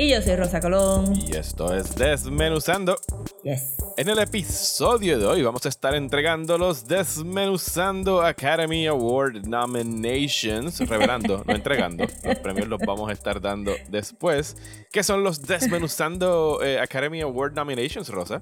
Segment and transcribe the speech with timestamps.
[0.00, 1.12] Y yo soy Rosa Colón.
[1.16, 2.96] y esto es Desmenuzando.
[3.42, 3.74] Yes.
[3.96, 11.42] En el episodio de hoy vamos a estar entregando los Desmenuzando Academy Award Nominations, revelando,
[11.44, 14.56] no entregando, los premios los vamos a estar dando después.
[14.92, 18.40] ¿Qué son los Desmenuzando eh, Academy Award Nominations, Rosa?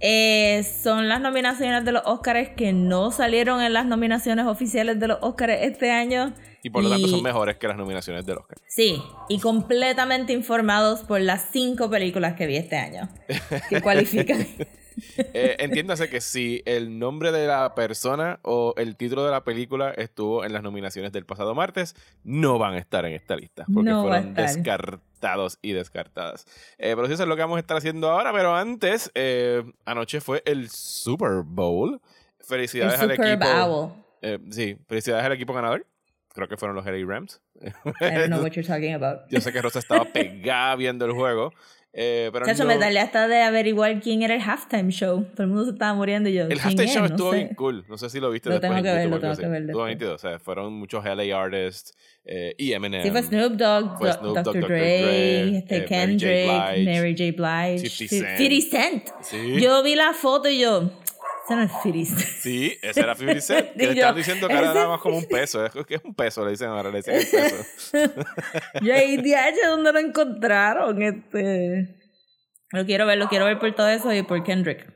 [0.00, 5.08] Eh, son las nominaciones de los Oscars que no salieron en las nominaciones oficiales de
[5.08, 6.34] los Oscars este año.
[6.62, 8.58] Y por lo tanto son mejores que las nominaciones del Oscar.
[8.66, 13.08] Sí, y completamente informados por las cinco películas que vi este año.
[13.68, 14.46] Que cualifican.
[15.16, 19.90] Eh, entiéndase que si el nombre de la persona o el título de la película
[19.90, 23.64] estuvo en las nominaciones del pasado martes, no van a estar en esta lista.
[23.72, 25.00] Porque No fueron estar.
[25.20, 26.44] Descartados y descartadas.
[26.78, 28.32] Eh, pero sí, eso es lo que vamos a estar haciendo ahora.
[28.32, 32.00] Pero antes, eh, anoche fue el Super Bowl.
[32.38, 33.66] El Felicidades al Super equipo.
[33.68, 33.92] Bowl.
[34.22, 35.86] eh, sí, felicidades al equipo ganador.
[36.32, 37.40] Creo que fueron los LA Rams.
[37.60, 37.68] I
[38.00, 39.28] don't know what you're talking about.
[39.28, 41.52] Yo sé que Rosa estaba pegada viendo el juego.
[41.92, 45.26] Eh, pero Chacho, no- me tardé hasta de averiguar quién era el halftime show.
[45.34, 46.42] Todo el mundo se estaba muriendo y yo.
[46.42, 47.36] El ¿quién halftime show No estuvo sé.
[47.38, 47.84] bien cool.
[47.88, 48.68] No sé si lo viste Lo después.
[48.70, 50.14] tengo en que ver, lo tengo que ver Estuvo nítido.
[50.14, 53.02] O sea, fueron muchos LA artists eh, y Eminem.
[53.02, 54.60] Sí, fue Snoop Dogg, Fue Do- Snoop Dr.
[54.68, 55.86] Dre, este, eh, Mary J.
[55.88, 57.64] Kendrick, Blige, Mary J.
[57.72, 58.38] Blige, 50 Fi- Cent.
[58.38, 59.04] 50 Cent.
[59.22, 59.60] Sí.
[59.60, 60.90] Yo vi la foto y yo,
[61.50, 62.28] ese no es 50 Cent.
[62.40, 63.68] Sí, ese era 50 Cent.
[63.76, 65.64] Que le estaban diciendo que era nada más como un peso.
[65.64, 67.64] Es que es un peso, le dicen ahora, le dicen el peso.
[68.82, 71.02] Yo ahí, DH, ¿dónde lo encontraron?
[71.02, 71.96] Este...
[72.72, 74.86] Lo quiero ver, lo quiero ver por todo eso y por Kendrick.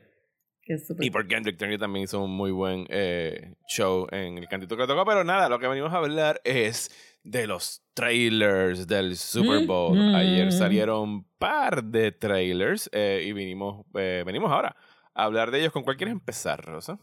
[0.63, 4.37] Que es súper- Y por Kendrick Turner también hizo un muy buen eh, show en
[4.37, 5.03] el cantito que tocó.
[5.05, 6.89] Pero nada, lo que venimos a hablar es
[7.23, 9.97] de los trailers del Super Mm, Bowl.
[9.97, 10.15] mm.
[10.15, 14.75] Ayer salieron un par de trailers eh, y vinimos, eh, venimos ahora
[15.15, 15.71] hablar de ellos.
[15.73, 16.99] ¿Con cuál quieres empezar, Rosa?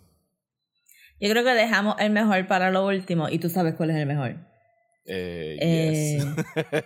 [1.20, 4.06] Yo creo que dejamos el mejor para lo último y tú sabes cuál es el
[4.06, 4.36] mejor.
[5.06, 6.18] Eh, Eh,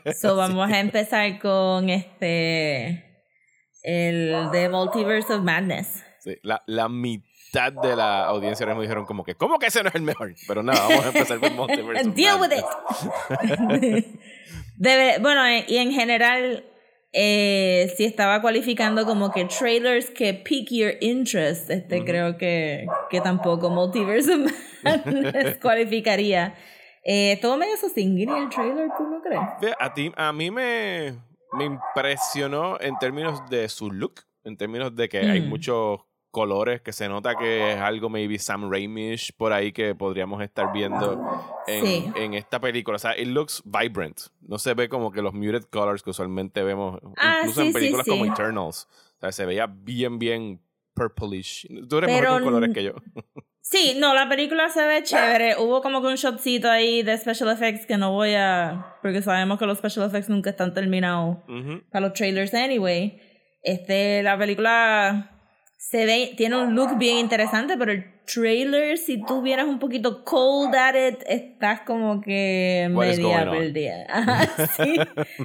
[0.05, 0.19] yes.
[0.21, 3.05] So vamos a empezar con este
[3.83, 6.03] el de Multiverse of Madness.
[6.21, 9.83] Sí, la, la mitad de la audiencia ahora mismo dijeron como que, ¿cómo que ese
[9.83, 10.35] no es el mejor?
[10.49, 12.09] Pero nada, vamos a empezar con Multiverse.
[12.09, 14.07] of Deal with Madness.
[14.07, 14.21] it.
[14.79, 16.65] Debe- bueno, y en general
[17.19, 23.23] eh, si estaba cualificando como que trailers que pique your interest, este creo que, que
[23.23, 26.55] tampoco Multiverse of Madness cualificaría.
[27.03, 29.41] Eh, estuvo medio sostenible el trailer, ¿tú no crees?
[29.81, 31.15] A, ti, a mí me,
[31.53, 35.49] me impresionó en términos de su look, en términos de que hay Mm.
[35.49, 36.01] muchos
[36.37, 40.71] colores, que se nota que es algo maybe Sam Raimish por ahí que podríamos estar
[40.71, 41.19] viendo
[41.67, 42.13] en, Sí.
[42.15, 42.97] en esta película.
[42.97, 44.19] O sea, it looks vibrant.
[44.43, 47.73] No se ve como que los muted colors que usualmente vemos, Ah, incluso sí, en
[47.73, 48.31] sí, películas como sí.
[48.31, 48.87] Eternals.
[49.17, 50.61] O sea, se veía bien, bien
[50.93, 51.67] purplish.
[51.89, 52.93] Tú eres Pero mejor con colores que yo.
[53.63, 55.57] Sí, no, la película se ve chévere.
[55.59, 58.95] Hubo como que un shotcito ahí de special effects que no voy a...
[59.03, 61.83] Porque sabemos que los special effects nunca están terminados Ujú.
[61.91, 63.19] para los trailers anyway.
[63.63, 65.36] Este, la película
[65.89, 70.25] se ve, tiene un look bien interesante, pero el trailer, si tú vienes un poquito
[70.25, 74.07] cold at it, estás como que media perdida.
[74.77, 74.97] Sí.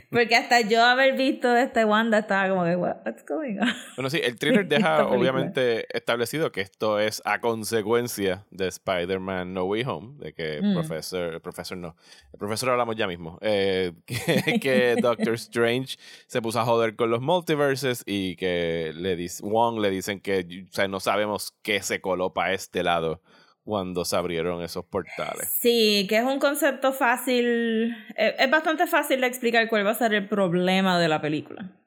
[0.10, 3.70] Porque hasta yo haber visto este Wanda estaba como que, what's going on?
[3.96, 9.66] Bueno, sí, el trailer deja obviamente establecido que esto es a consecuencia de Spider-Man No
[9.66, 10.74] Way Home, de que Mm.
[10.74, 11.96] profesor, el profesor no,
[12.34, 15.98] el profesor hablamos ya mismo, eh, que, que Doctor Strange
[16.28, 20.46] se puso a joder con los multiverses y que le dice, Wong le dicen que
[20.70, 23.22] o sea, no sabemos qué se coló para este lado
[23.64, 25.48] cuando se abrieron esos portales.
[25.60, 29.96] Sí, que es un concepto fácil, es, es bastante fácil de explicar cuál va a
[29.96, 31.78] ser el problema de la película.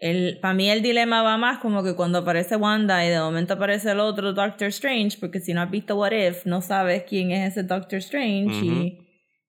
[0.00, 3.54] El, para mí el dilema va más como que cuando aparece Wanda y de momento
[3.54, 7.30] aparece el otro Doctor Strange, porque si no has visto What If, no sabes quién
[7.30, 8.98] es ese Doctor Strange y,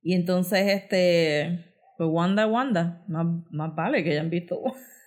[0.01, 1.65] y entonces este,
[1.97, 4.59] pues Wanda, Wanda, más, más vale que hayan visto.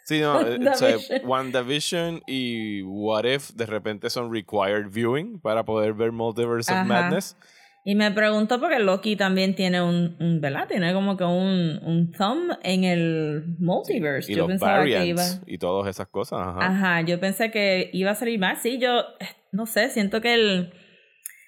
[0.05, 2.23] Sí, no, eh, o sea, WandaVision.
[2.27, 6.87] Y What If de repente son required viewing para poder ver Multiverse of.
[6.87, 7.37] Madness.
[7.85, 10.69] Y me pregunto porque Loki también tiene un, un ¿verdad?
[10.69, 14.31] Tiene como que un, un thumb en el multiverse.
[14.31, 15.25] Y Yo los pensaba que iba...
[15.47, 16.41] y todas esas cosas.
[16.41, 16.59] Ajá.
[16.61, 18.63] Ajá, yo pensé que iba a salir más.
[18.63, 20.73] Sí, yo eh, no sé, siento que él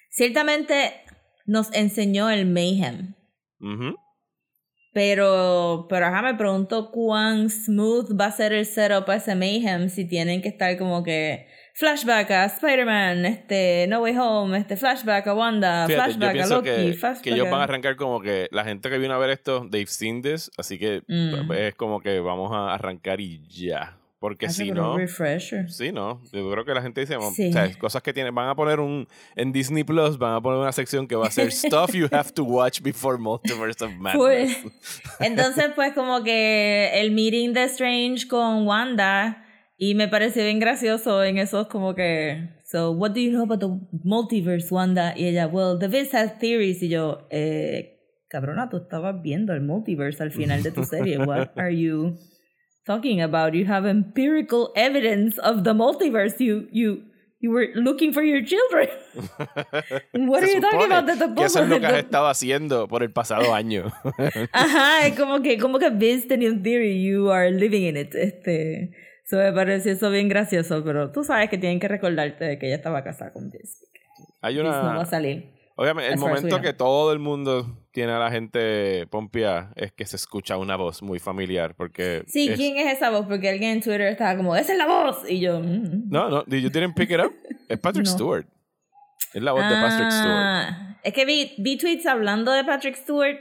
[0.09, 1.05] ciertamente
[1.45, 3.15] nos enseñó el mayhem,
[3.61, 3.95] Ujú.
[4.95, 9.89] Pero, pero ajá, me pregunto cuán smooth va a ser el setup a ese Mayhem
[9.89, 15.27] si tienen que estar como que flashback a Spider-Man, este, No Way Home, este, flashback
[15.27, 17.63] a Wanda, Fíjate, yo flashback a pienso Loki, que, flashback que ellos van a a...
[17.65, 21.01] arrancar como que la gente que vino a ver esto, they've seen this, así que
[21.09, 21.51] Mm.
[21.51, 23.97] es como que vamos a arrancar y ya.
[24.25, 25.69] Porque Hace si no, refresher.
[25.69, 27.49] sí, no, yo creo que la gente dice, Sí.
[27.49, 30.57] o sea, cosas que tienen, van a poner un, en Disney Plus, van a poner
[30.57, 34.17] una sección que va a ser Stuff You Have to Watch Before Multiverse of Madness.
[34.17, 34.57] Pues,
[35.19, 39.45] entonces, pues, como que el meeting de Strange con Wanda,
[39.77, 43.59] y me pareció bien gracioso en esos, como que, so, what do you know about
[43.59, 43.67] the
[44.03, 45.13] multiverse, Wanda?
[45.15, 46.81] Y ella, well, the Viz has theories.
[46.81, 51.19] Y yo, eh, cabrona, tú estabas viendo el multiverse al final de tu serie.
[51.19, 52.17] What are you
[52.85, 53.53] talking about?
[53.53, 56.39] You have empirical evidence of the multiverse.
[56.39, 57.03] You, you,
[57.39, 58.87] you were looking for your children.
[60.29, 61.05] What are you talking about?
[61.07, 63.91] That the que eso es lo que has the- estado haciendo por el pasado año.
[64.51, 65.91] Ajá, es como que, como que
[66.27, 68.15] tenía un theory, you are living in it.
[68.15, 68.91] Este,
[69.25, 72.67] so me pareció eso bien gracioso, pero tú sabes que tienen que recordarte de que
[72.67, 73.85] ella estaba casada con Vince.
[74.41, 75.05] Hay no va a una...
[75.05, 75.51] salir.
[75.75, 80.17] Obviamente, el momento que todo el mundo tiene a la gente pompia es que se
[80.17, 82.25] escucha una voz muy familiar, porque...
[82.27, 83.25] Sí, es- ¿quién es esa voz?
[83.25, 85.23] Porque alguien en Twitter estaba como, ¡esa es la voz!
[85.29, 86.09] Y yo, mm.
[86.09, 87.33] No, no, you didn't pick it up.
[87.69, 88.11] Es Patrick No.
[88.11, 88.45] Stewart.
[89.33, 90.35] Es la voz de Patrick Stewart.
[90.37, 93.39] Ah, Es que vi, vi tweets hablando de Patrick Stewart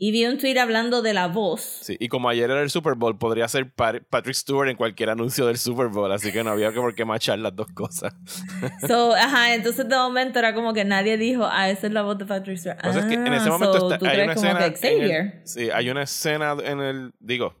[0.00, 1.60] y vi un tweet hablando de la voz.
[1.82, 1.96] sí.
[1.98, 5.44] Y como ayer era el Super Bowl, podría ser Pa- Patrick Stewart en cualquier anuncio
[5.46, 8.14] del Super Bowl, así que no había que por qué machar las dos cosas.
[8.86, 12.16] So, ajá, entonces de momento era como que nadie dijo, ah, esa es la voz
[12.18, 12.78] de Patrick Stewart.
[12.86, 14.66] O sea, es que en Ah, ese momento so, está- ¿tú hay una escena.
[14.66, 17.12] el- sí, hay una escena en el.
[17.18, 17.54] Digo,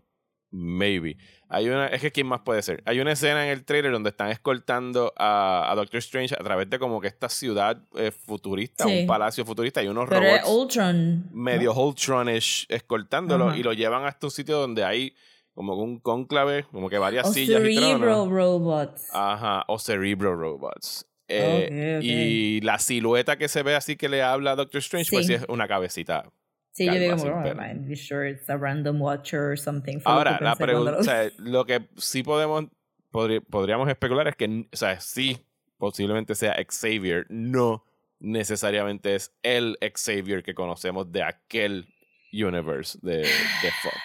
[0.50, 1.16] maybe.
[1.50, 2.82] Hay una, es que quién más puede ser.
[2.84, 6.68] Hay una escena en el trailer donde están escoltando a, a Doctor Strange a través
[6.68, 9.00] de como que esta ciudad eh, futurista, Sí.
[9.00, 11.28] un palacio futurista y unos Pero robots Ultron.
[11.32, 15.14] medio Ultronish escoltándolo y lo llevan hasta un sitio donde hay
[15.54, 18.28] como un cónclave, como que varias O sillas y Cerebral tronos.
[18.30, 19.08] Robots.
[19.14, 21.06] Ajá, o Cerebro Robots.
[21.30, 22.04] Eh, Ok, ok.
[22.04, 25.34] Y la silueta que se ve así que le habla a Doctor Strange, pues sí
[25.34, 26.30] es una cabecita.
[26.78, 29.98] Sí, yo digo, como, oh, I'm sure it's a random watcher or something.
[29.98, 32.66] Fue Ahora, la pregunta, lo o sea, lo que sí podemos,
[33.10, 35.44] podríamos especular es que, o sea, sí,
[35.76, 37.84] posiblemente sea Xavier, no
[38.20, 41.88] necesariamente es el Xavier que conocemos de aquel
[42.32, 43.96] universe de, de Fox.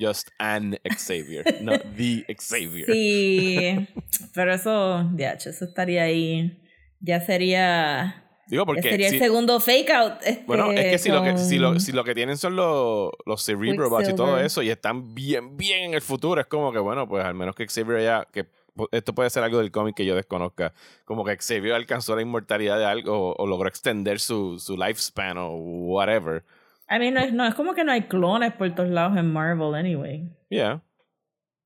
[0.00, 2.86] Just an Xavier, no the Xavier.
[2.86, 3.88] Sí,
[4.34, 6.60] pero eso, ya, eso estaría ahí.
[6.98, 8.21] Ya sería.
[8.48, 10.12] Digo, porque sería si- el segundo fake out.
[10.24, 13.10] Este, Bueno, es que si lo que, si lo, si lo que tienen son los,
[13.24, 16.78] los Cerebrobots y todo eso y están bien, bien en el futuro, es como que,
[16.78, 18.46] bueno, pues al menos que Xavier ya, que
[18.90, 20.72] esto puede ser algo del cómic que yo desconozca,
[21.04, 25.38] como que Xavier alcanzó la inmortalidad de algo o, o logró extender su, su lifespan
[25.38, 26.44] o whatever.
[26.90, 29.32] I mean, no es, no, es como que no hay clones por todos lados en
[29.32, 30.28] Marvel, anyway.
[30.50, 30.82] Yeah.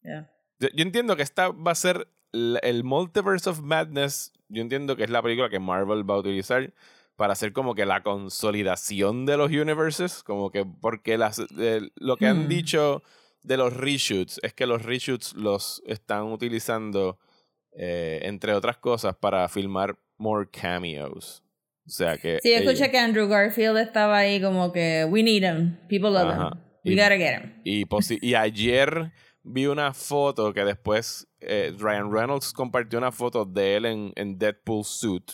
[0.03, 0.31] Yeah.
[0.61, 4.33] Yo, yo entiendo que esta va a ser el Multiverse of Madness.
[4.49, 6.73] Yo entiendo que es la película que Marvel va a utilizar
[7.17, 10.23] para hacer como que la consolidación de los universes.
[10.23, 12.49] Como que porque las, eh, lo que han Hmm.
[12.49, 13.03] dicho
[13.43, 17.19] de los reshoots es que los reshoots los están utilizando,
[17.73, 21.43] eh, entre otras cosas, para filmar more cameos.
[21.87, 22.39] O sea que.
[22.43, 26.49] Sí, escuché que Andrew Garfield estaba ahí como que, we need him, people love Ajá.
[26.53, 27.53] him, we Y- gotta get him.
[27.65, 29.13] Y, posi- y ayer
[29.47, 34.39] vi una foto que después eh, Ryan Reynolds compartió una foto de él en, en
[34.39, 35.31] Deadpool suit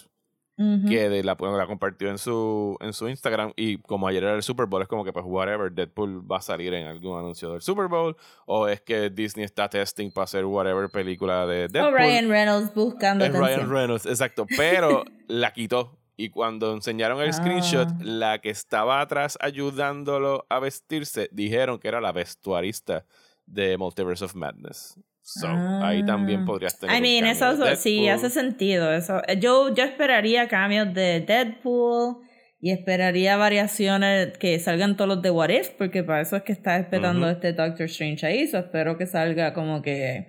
[0.89, 4.35] que de la, bueno, la compartió en su, en su Instagram y como ayer era
[4.35, 7.51] el Super Bowl es como que pues whatever Deadpool va a salir en algún anuncio
[7.51, 8.17] del Super Bowl
[8.47, 12.29] o es que Disney está testing para hacer whatever película de O Deadpool Oh, Ryan
[12.29, 13.33] Reynolds buscando es.
[13.33, 14.47] Ryan Reynolds, exacto.
[14.57, 15.99] Pero la quitó.
[16.17, 17.97] Y cuando enseñaron el screenshot, Ah.
[18.01, 23.05] la que estaba atrás ayudándolo a vestirse, dijeron que era la vestuarista
[23.53, 24.99] de Multiverse of Madness.
[25.25, 26.45] So, ahí también Ah.
[26.47, 26.97] podrías tener.
[26.97, 28.93] I mean, eso de sí hace sentido.
[28.93, 29.23] Eso.
[29.39, 32.17] Yo, yo esperaría cambios de Deadpool
[32.61, 36.53] y esperaría variaciones que salgan todos los de What If, porque para eso es que
[36.53, 37.31] está esperando Ujú.
[37.37, 38.47] este Doctor Strange ahí.
[38.49, 40.27] So espero que salga como que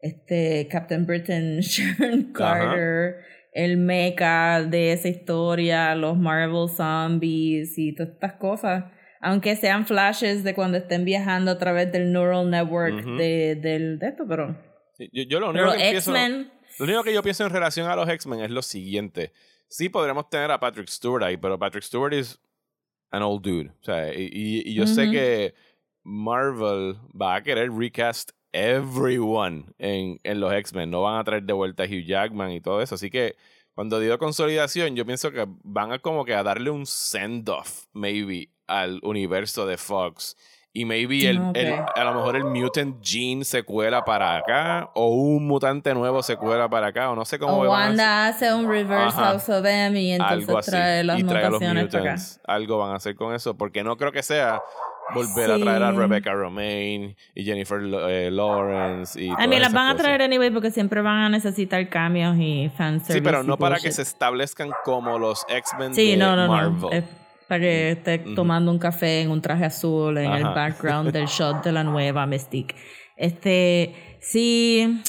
[0.00, 3.16] este Captain Britain, Sharon Carter,
[3.52, 8.84] el mecha de esa historia, los Marvel Zombies y todas estas cosas.
[9.20, 14.08] Aunque sean flashes de cuando estén viajando a través del neural network de, del, de
[14.08, 14.56] esto, pero
[14.98, 16.12] Yo, yo lo único que pienso-.
[16.78, 19.32] Lo único que yo pienso en relación a los X-Men es lo siguiente.
[19.68, 22.38] Sí podremos tener a Patrick Stewart ahí, pero Patrick Stewart es
[23.10, 23.70] an old dude.
[23.80, 25.54] O sea, y, y- y yo sé que
[26.04, 30.90] Marvel va a querer recast everyone en, en los X-Men.
[30.90, 32.94] No van a traer de vuelta a Hugh Jackman y todo eso.
[32.94, 33.36] Así que
[33.74, 38.50] cuando digo consolidación, yo pienso que van a como que a darle un send-off, maybe,
[38.66, 40.36] al universo de Fox.
[40.72, 45.46] Y maybe el, a lo mejor el mutant gene se cuela para acá, o un
[45.46, 48.26] mutante nuevo se cuela para acá, o no sé cómo O van a hacer- Wanda
[48.28, 49.24] hace un reverse Ajá.
[49.30, 52.16] House of M y entonces trae las y trae a los para acá.
[52.46, 54.60] Algo van a hacer con eso, porque no creo que sea
[55.14, 55.92] volver a traer a.
[55.92, 57.80] Rebecca Romaine y Jennifer
[58.10, 61.88] eh, Lawrence y A mí las van a traer anyway porque siempre van a necesitar
[61.88, 63.14] cambios y fanservice.
[63.14, 66.78] Sí, pero no para que se establezcan como los X-Men Sí, de no, no, Marvel.
[66.80, 67.25] no.
[67.48, 71.62] Para que esté tomando un café en un traje azul en el background del shot
[71.62, 72.74] de la nueva Mystique.
[73.16, 75.02] Este, sí.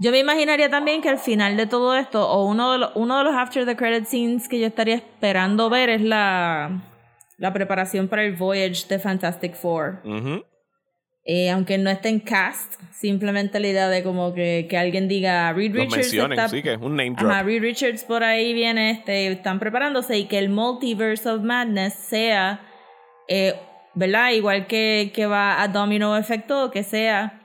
[0.00, 3.18] Yo me imaginaría también que al final de todo esto, o uno de los, uno
[3.18, 6.82] de los after the credit scenes que yo estaría esperando ver es la,
[7.36, 10.00] la preparación para el voyage de Fantastic Four.
[10.04, 10.42] Ujú.
[11.24, 15.52] Eh, aunque no esté en cast, simplemente la idea de como que, que alguien diga
[15.52, 17.30] Reed Los Richards está sí, que es un name drop.
[17.30, 21.94] Ajá, Reed Richards por ahí viene, este, están preparándose y que el Multiverse of Madness
[21.94, 22.62] sea,
[23.28, 23.54] eh,
[23.94, 24.30] ¿verdad?
[24.30, 27.40] Igual que, que va a Domino Efecto, que sea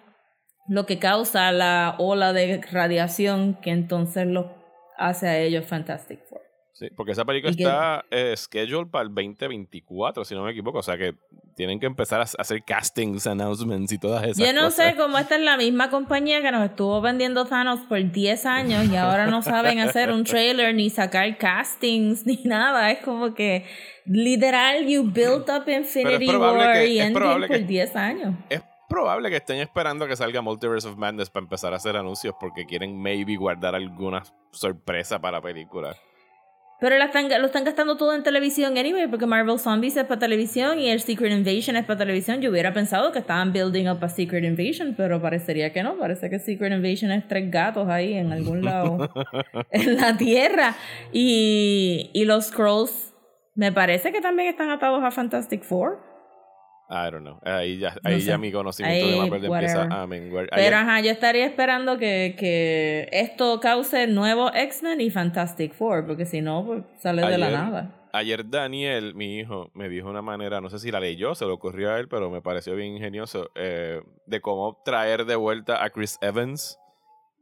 [0.67, 4.55] lo que causa la ola de radiación que entonces lo
[4.97, 6.34] hace a ellos Fantastic Four.
[6.77, 10.79] Sí, porque esa película está eh, scheduled para el 2024, si no me equivoco.
[10.79, 11.15] O sea que
[11.55, 14.89] tienen que empezar a hacer castings, announcements y todas esas Yo no cosas.
[14.89, 18.89] sé cómo esta es la misma compañía que nos estuvo vendiendo Thanos por 10 años
[18.91, 22.91] y ahora no saben hacer un trailer ni sacar castings ni nada.
[22.91, 23.65] Es como que
[24.05, 28.35] literal you built up Infinity War que- y Endgame por que- 10 años.
[28.49, 32.35] Es probable que estén esperando que salga Multiverse of Madness para empezar a hacer anuncios
[32.37, 35.95] porque quieren maybe guardar alguna sorpresa para la película.
[36.79, 40.19] Pero la están, lo están gastando todo en televisión anyway, porque Marvel Zombies es para
[40.19, 42.41] televisión y el Secret Invasion es para televisión.
[42.41, 45.97] Yo hubiera pensado que estaban building up a Secret Invasion, pero parecería que no.
[45.97, 49.09] Parece que Secret Invasion es tres gatos ahí en algún lado
[49.71, 50.75] en la tierra.
[51.13, 53.13] Y, y los Scrolls
[53.55, 56.14] me parece que también están atados a Fantastic Four.
[56.89, 57.39] I don't know.
[57.43, 58.27] Ahí ya, ahí sé.
[58.27, 59.99] ya mi conocimiento Ahí, de Marvel empieza whatever.
[59.99, 60.49] a menguar.
[60.53, 66.25] Pero ajá, yo estaría esperando que, que esto cause nuevos X-Men y Fantastic Four, porque
[66.25, 68.01] si no, pues sale de la nada.
[68.13, 71.51] Ayer Daniel, mi hijo, me dijo una manera, no sé si la leyó, se le
[71.51, 75.89] ocurrió a él, pero me pareció bien ingenioso, eh, de cómo traer de vuelta a
[75.89, 76.79] Chris Evans,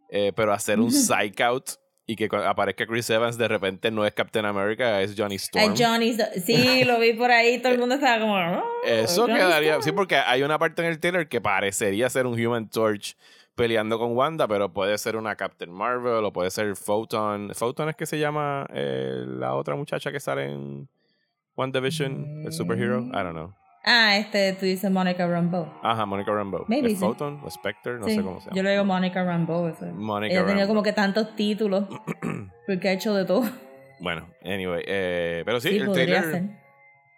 [0.09, 1.69] eh, pero hacer un psych out
[2.05, 5.73] y que aparezca Chris Evans de repente no es Captain America, es Johnny Storm.
[5.77, 8.35] Johnny, sí, lo vi por ahí, todo el mundo estaba como.
[8.35, 9.83] "Oh, Eso Johnny quedaría, Storm".
[9.83, 13.15] sí, porque hay una parte en el trailer que parecería ser un Human Torch
[13.55, 17.51] peleando con Wanda, pero puede ser una Captain Marvel o puede ser Photon.
[17.53, 20.89] Photon es que se llama eh, la otra muchacha que sale en
[21.55, 22.99] WandaVision, el superhero.
[22.99, 23.53] I don't know.
[23.85, 25.67] Ah, este, tú dices Monica Rambeau.
[25.83, 26.63] Ajá, Monica Rambeau.
[26.67, 26.99] Maybe ¿Es sí.
[26.99, 27.99] Photon o Spectre?
[27.99, 28.55] No Sí, sé cómo se llama.
[28.55, 29.67] Yo le digo Monica Rambeau.
[29.67, 29.85] Eso.
[29.87, 30.67] Monica Ella Rambeau.
[30.67, 31.85] como que tantos títulos.
[32.67, 33.43] porque ha hecho de todo.
[33.99, 34.83] Bueno, anyway.
[34.87, 36.23] eh, pero sí, Sí, el trailer.
[36.23, 36.43] ser.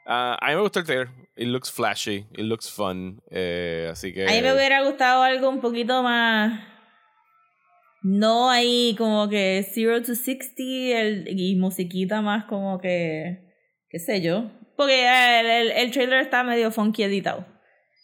[0.08, 1.10] ah, a mí me gustó el trailer.
[1.36, 2.26] It looks flashy.
[2.32, 3.22] It looks fun.
[3.30, 4.28] eh, así que.
[4.28, 6.62] A mí me hubiera gustado algo un poquito más.
[8.02, 10.54] No ahí como que Zero to 60
[11.00, 13.52] el, y musiquita más como que.
[13.90, 14.50] qué sé yo.
[14.76, 17.46] Porque el, el, el trailer está medio funky editado.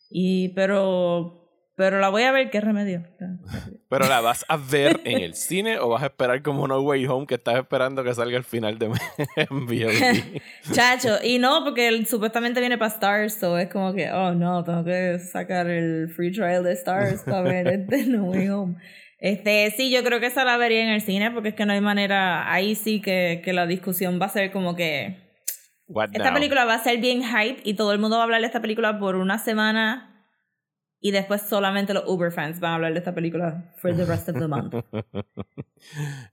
[0.09, 1.37] Y, pero.
[1.77, 3.03] Pero la voy a ver, ¿qué remedio?
[3.89, 7.07] Pero la vas a ver en el cine o vas a esperar como No Way
[7.07, 8.85] Home que estás esperando que salga al final de
[9.35, 10.41] en?
[10.73, 14.63] Chacho, y no, porque él supuestamente viene para Stars, so es como que, oh no,
[14.63, 18.75] tengo que sacar el free trial de Stars para ver este No Way Home.
[19.17, 21.73] Este, sí, yo creo que esa la vería en el cine, porque es que no
[21.73, 25.30] hay manera, ahí sí que, que la discusión va a ser como que,
[25.93, 26.33] What esta now?
[26.33, 28.61] película va a ser bien hype y todo el mundo va a hablar de esta
[28.61, 30.07] película por una semana
[31.03, 34.29] y después solamente los Uber fans van a hablar de esta película for the rest
[34.29, 34.73] of the month.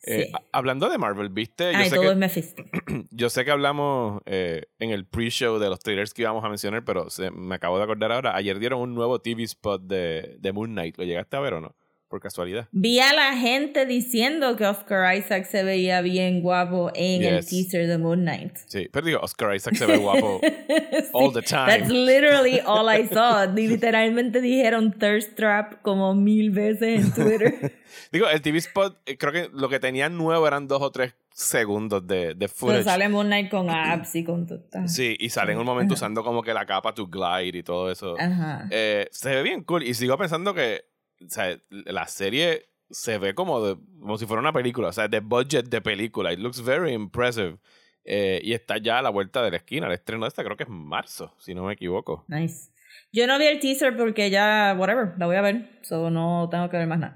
[0.05, 0.33] Eh, Sí.
[0.53, 1.73] hablando de Marvel, ¿viste?
[1.73, 2.65] Yo Ay, sé todo que- es Mephisto.
[3.11, 6.85] Yo sé que hablamos eh, en el pre-show de los trailers que íbamos a mencionar,
[6.85, 8.37] pero se, me acabo de acordar ahora.
[8.37, 10.99] Ayer dieron un nuevo TV spot de, de Moon Knight.
[10.99, 11.75] ¿Lo llegaste a ver o no?
[12.09, 12.69] Por casualidad.
[12.73, 17.87] Vi a la gente diciendo que Oscar Isaac se veía bien guapo en el teaser
[17.87, 18.57] de Moon Knight.
[18.67, 20.41] Sí, pero digo, Oscar Isaac se ve guapo
[21.13, 21.67] all the time.
[21.67, 23.45] That's literally all I saw.
[23.55, 27.75] Literalmente dijeron thirst trap como mil veces en Twitter.
[28.13, 31.15] Digo, el TV spot, eh, creo que lo que tenían nuevo eran dos o tres
[31.31, 32.85] segundos de, de Pero footage.
[32.85, 34.61] sale Moon Knight con abs y con todo.
[34.87, 37.91] Sí, y sale en un momento usando como que la capa to glide y todo
[37.91, 38.17] eso.
[38.19, 38.67] Ajá.
[38.71, 39.83] Eh, se ve bien cool.
[39.83, 40.85] Y sigo pensando que
[41.25, 44.89] o sea, la serie se ve como, de- como si fuera una película.
[44.89, 46.33] O sea, de budget de película.
[46.33, 47.59] It looks very impressive.
[48.05, 49.87] Eh, y está ya a la vuelta de la esquina.
[49.87, 52.25] El estreno de esta creo que es marzo, si no me equivoco.
[52.29, 52.71] Nice.
[53.13, 55.79] Yo no vi el teaser porque ya, whatever, la voy a ver.
[55.83, 57.15] So no tengo que ver más nada.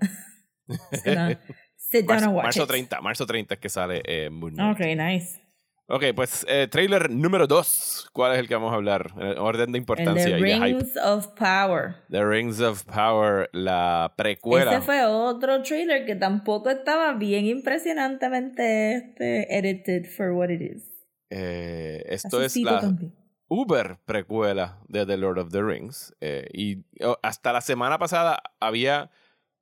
[1.76, 2.68] Sit down Marzo, and watch marzo it.
[2.68, 4.74] 30, marzo 30 es que sale eh, Moon Knight.
[4.80, 5.41] Ok, nice.
[5.94, 8.08] Ok, pues eh, trailer número 2.
[8.14, 9.12] ¿Cuál es el que vamos a hablar?
[9.18, 10.64] En orden de El importancia The y de hype.
[10.64, 11.96] Rings of Power.
[12.10, 14.72] The Rings of Power, la precuela.
[14.72, 20.82] Ese fue otro trailer que tampoco estaba bien impresionantemente este, edited for what it is.
[21.28, 23.14] Eh, esto Así es la también.
[23.48, 26.14] uber precuela de The Lord of the Rings.
[26.22, 29.10] eh, y oh, hasta la semana pasada había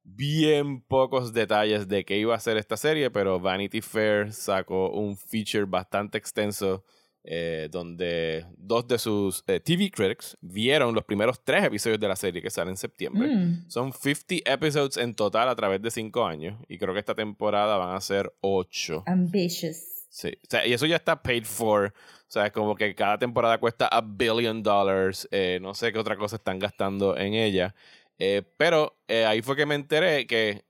[0.02, 5.16] bien pocos detalles de qué iba a ser esta serie, pero Vanity Fair sacó un
[5.16, 6.84] feature bastante extenso
[7.22, 12.16] eh, donde dos de sus eh, TV critics vieron los primeros tres episodios de la
[12.16, 13.28] serie que salen en septiembre.
[13.28, 13.68] Mm.
[13.68, 17.76] Son 50 episodes en total a través de cinco años y creo que esta temporada
[17.76, 19.02] van a ser ocho.
[19.06, 20.06] Ambitious.
[20.08, 21.92] Sí, o sea, y eso ya está paid for.
[22.30, 25.28] O sea, es como que cada temporada cuesta a billion dollars.
[25.30, 27.74] eh, no sé qué otra cosa están gastando en ella.
[28.20, 30.64] Eh, pero eh, ahí fue que me enteré que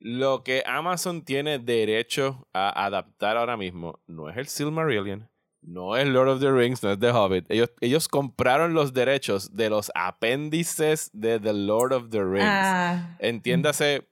[0.00, 5.28] lo que Amazon tiene derecho a adaptar ahora mismo no es el Silmarillion,
[5.62, 7.46] no es Lord of the Rings, no es The Hobbit.
[7.48, 12.44] Ellos, ellos compraron los derechos de los apéndices de The Lord of the Rings.
[12.44, 14.06] Ah, Entiéndase,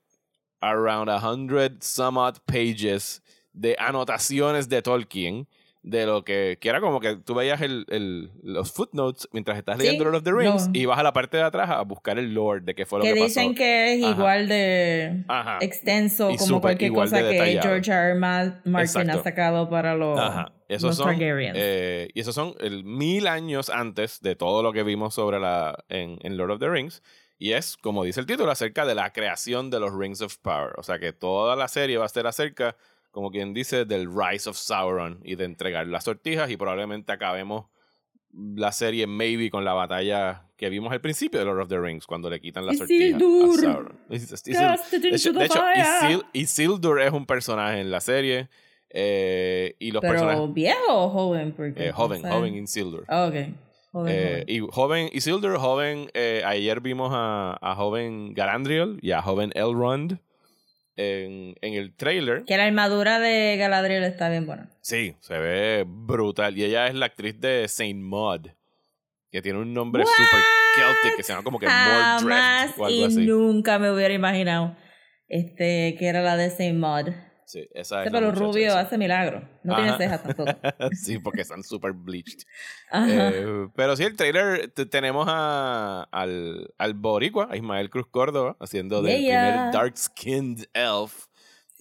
[0.61, 3.23] around a hundred some odd pages
[3.53, 5.47] de anotaciones de Tolkien
[5.87, 9.77] de lo que, que era como que tú veías el, el- los footnotes mientras estás
[9.77, 10.73] Sí, leyendo Lord of the Rings no.
[10.75, 13.05] y vas a la parte de atrás a buscar el lore de qué fue lo
[13.05, 14.13] que que, dicen que es Ajá.
[14.17, 15.59] igual de Ajá.
[15.61, 17.59] extenso Y como cualquier de cosa que.
[17.63, 18.01] George R.
[18.13, 18.15] R.
[18.19, 19.21] Ma- Martin Exacto.
[19.21, 20.53] ha sacado para los, Ajá.
[20.69, 21.55] Esos los son, Targaryens.
[21.61, 25.85] eh, y esos son el mil años antes de todo lo que vimos sobre la
[25.91, 27.03] en, en Lord of the Rings.
[27.39, 30.73] Y es, como dice el título, acerca de la creación de los Rings of Power.
[30.79, 32.77] O sea que toda la serie va a ser acerca,
[33.15, 36.51] como quien dice, del Rise of Sauron y de entregar las sortijas.
[36.51, 37.67] Y probablemente acabemos
[38.33, 42.05] la serie, maybe, con la batalla que vimos al principio de Lord of the Rings,
[42.07, 43.63] cuando le quitan las sortijas a.
[43.63, 43.99] Sauron.
[44.09, 45.61] De hecho, de hecho.
[45.63, 48.49] Isil- Isildur es un personaje en la serie.
[48.97, 50.41] eh, y los personajes.
[50.41, 51.53] Pero viejo o joven?
[51.57, 52.31] Porque, Eh, joven, sé.
[52.31, 53.05] joven Isildur.
[53.09, 53.35] Ah, ok.
[53.91, 54.45] Joven, Eh, joven.
[54.47, 60.19] y joven Isildur, joven, eh, ayer vimos a, a joven Galadriel y a joven Elrond
[60.97, 62.45] en, en el trailer.
[62.45, 64.71] Que la armadura de Galadriel está bien buena.
[64.81, 66.57] Sí, se ve brutal.
[66.57, 68.49] Y ella es la actriz de Saint Maud,
[69.31, 70.41] que tiene un nombre super
[70.77, 73.27] celtic que se llama como que Mordred o algo y así.
[73.27, 74.77] nunca me hubiera imaginado
[75.29, 77.09] este, que era la de Saint Maud.
[77.55, 78.81] Sí, esa es Ese pelo rubio esa.
[78.81, 79.49] hace milagro.
[79.63, 79.83] No Ajá.
[79.83, 80.51] tiene cejas tampoco.
[80.93, 82.41] sí, porque están super bleached.
[82.93, 88.57] Eh, pero sí, el trailer te- tenemos a, al, al Boricua, a Ismael Cruz Córdoba,
[88.59, 89.53] haciendo del Yeah.
[89.53, 91.27] primer Dark Skinned Elf.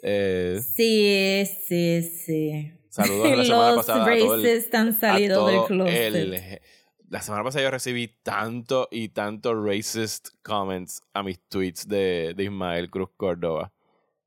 [0.03, 2.71] Eh, Sí, sí, sí.
[2.89, 6.15] saludos la semana Los pasada a todo el- racists han a salido del closet.
[6.15, 6.59] el-
[7.09, 12.43] la semana pasada yo recibí tanto y tanto racist comments a mis tweets de, de
[12.43, 13.72] Ismael Cruz Córdoba.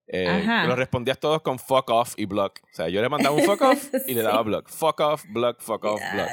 [0.09, 2.61] Eh, que los respondías todos con fuck off y block.
[2.63, 4.69] O sea, yo le mandaba un fuck off y le daba block.
[4.69, 6.29] Fuck off, block, fuck off, block.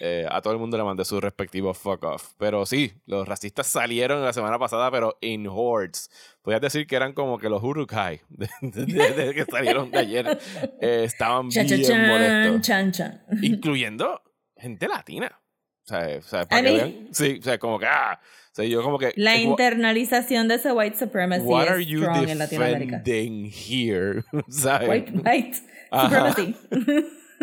[0.00, 2.32] Eh, a todo el mundo le mandé su respectivo fuck off.
[2.38, 6.10] Pero sí, los racistas salieron la semana pasada, pero in hordes.
[6.42, 10.38] Podías decir que eran como que los Urukai de, de- de- que salieron de ayer.
[10.80, 12.60] Eh, estaban Cha, cha, bien chan, molestos.
[12.62, 13.22] chan, chan.
[13.42, 14.22] Incluyendo
[14.56, 15.40] gente latina.
[15.84, 17.08] O sea, o sea, para que vean.
[17.10, 17.86] Sí, o sea, como que.
[17.86, 18.20] Ah,
[18.54, 19.12] sea, yo como que.
[19.16, 23.02] La internalización de ese white supremacy What are you strong en Latinoamérica.
[23.06, 24.22] here?
[24.48, 24.88] ¿Sabes?
[24.88, 25.56] White, white
[25.90, 26.56] supremacy.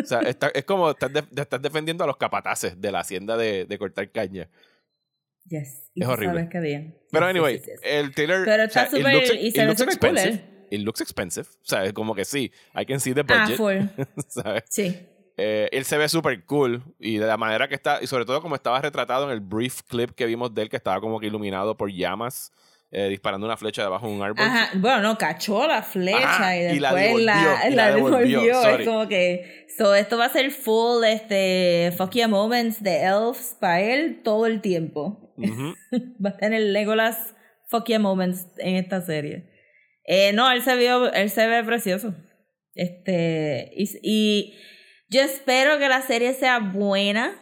[0.02, 3.36] O sea, está- es como estás, de- estás defendiendo a los capataces de la hacienda
[3.36, 4.48] de, de cortar caña.
[5.46, 5.90] yes.
[5.94, 6.34] Y Es horrible.
[6.36, 6.96] Sabes que bien.
[7.10, 8.44] Pero Yes, anyway, yes, yes, el trailer.
[8.44, 10.34] Pero o sea, está it looks- y se ve looks súper cool, expensive.
[10.44, 10.66] ¿eh?
[10.70, 11.46] It looks expensive.
[11.50, 13.56] O sea, es como que sí, I can see the Ah, budget.
[13.56, 14.04] full.
[14.28, 14.62] ¿sabes?
[14.70, 14.96] Sí.
[15.42, 18.42] Eh, él se ve súper cool y de la manera que está, y sobre todo
[18.42, 21.28] como estaba retratado en el brief clip que vimos de él, que estaba como que
[21.28, 22.52] iluminado por llamas,
[22.90, 24.44] eh, disparando una flecha debajo de un árbol.
[24.44, 27.88] Ajá, bueno, no, cachó la flecha Ajá, y y la después la, devolvió, y la
[27.88, 28.78] la devolvió, devolvió.
[28.78, 33.56] Es como que, so, esto va a ser full, este, fuck yeah moments de elves
[33.58, 35.32] para él todo el tiempo.
[35.38, 35.74] Ujú.
[36.22, 37.34] va a tener Legolas
[37.70, 39.48] fuck yeah moments en esta serie.
[40.04, 42.14] Eh, no, él se vio, él se ve precioso.
[42.74, 44.54] Este, y, y
[45.10, 47.32] yo espero que la serie sea buena,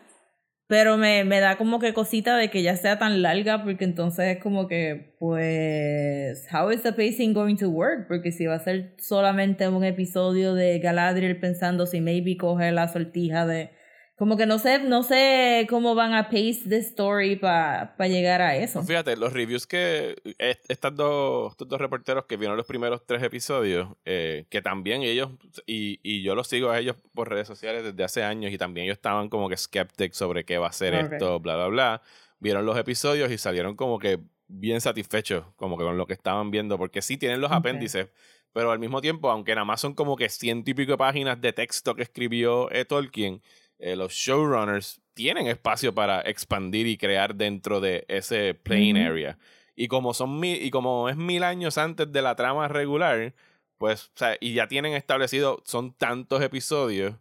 [0.69, 4.37] pero me, me da como que cosita de que ya sea tan larga, porque entonces
[4.37, 8.09] es como que, pues, how is the pacing going to work?
[8.09, 12.89] Porque si va a ser solamente un episodio de Galadriel pensando si maybe coge la
[12.89, 13.71] sortija de...
[14.19, 18.57] Como que no sé, no sé cómo van a pace the story para llegar a
[18.57, 18.83] eso.
[18.83, 23.23] Fíjate, los reviews que est- estas dos, estos dos reporteros que vieron los primeros tres
[23.23, 25.31] episodios, eh, que también ellos,
[25.67, 28.87] y, y yo los sigo a ellos por redes sociales desde hace años, y también
[28.87, 32.03] ellos estaban como que skeptic sobre qué va a ser esto, bla, bla, bla.
[32.41, 36.51] Vieron los episodios y salieron como que bien satisfechos, como que con lo que estaban
[36.51, 38.09] viendo, porque sí tienen los apéndices,
[38.53, 41.41] Pero al mismo tiempo, aunque nada más son como que ciento y pico de páginas
[41.41, 43.43] de texto que escribió eh, Tolkien,
[43.79, 49.07] eh, los showrunners tienen espacio para expandir y crear dentro de ese plain Ujú.
[49.07, 49.39] area.
[49.75, 53.35] Y como son mil, y como es mil años antes de la trama regular,
[53.79, 57.15] pues, o sea, y ya tienen establecido, son tantos episodios,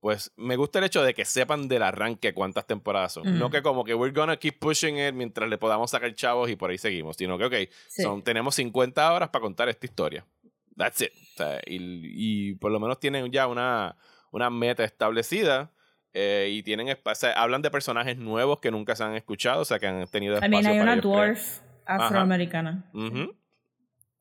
[0.00, 3.38] pues me gusta el hecho de que sepan del arranque cuántas temporadas son.
[3.38, 3.52] No Ujú.
[3.52, 6.70] que como que we're gonna keep pushing it mientras le podamos sacar chavos y por
[6.70, 7.54] ahí seguimos, sino que, ok,
[7.88, 8.02] Sí.
[8.02, 10.26] son, tenemos 50 horas para contar esta historia.
[10.76, 11.12] That's it.
[11.34, 13.96] O sea, y, y por lo menos tienen ya una,
[14.32, 15.70] una meta establecida.
[16.14, 19.64] Eh, y tienen o sea, hablan de personajes nuevos que nunca se han escuchado, o
[19.64, 22.84] sea, que han tenido espacio También hay para una dwarf afroamericana.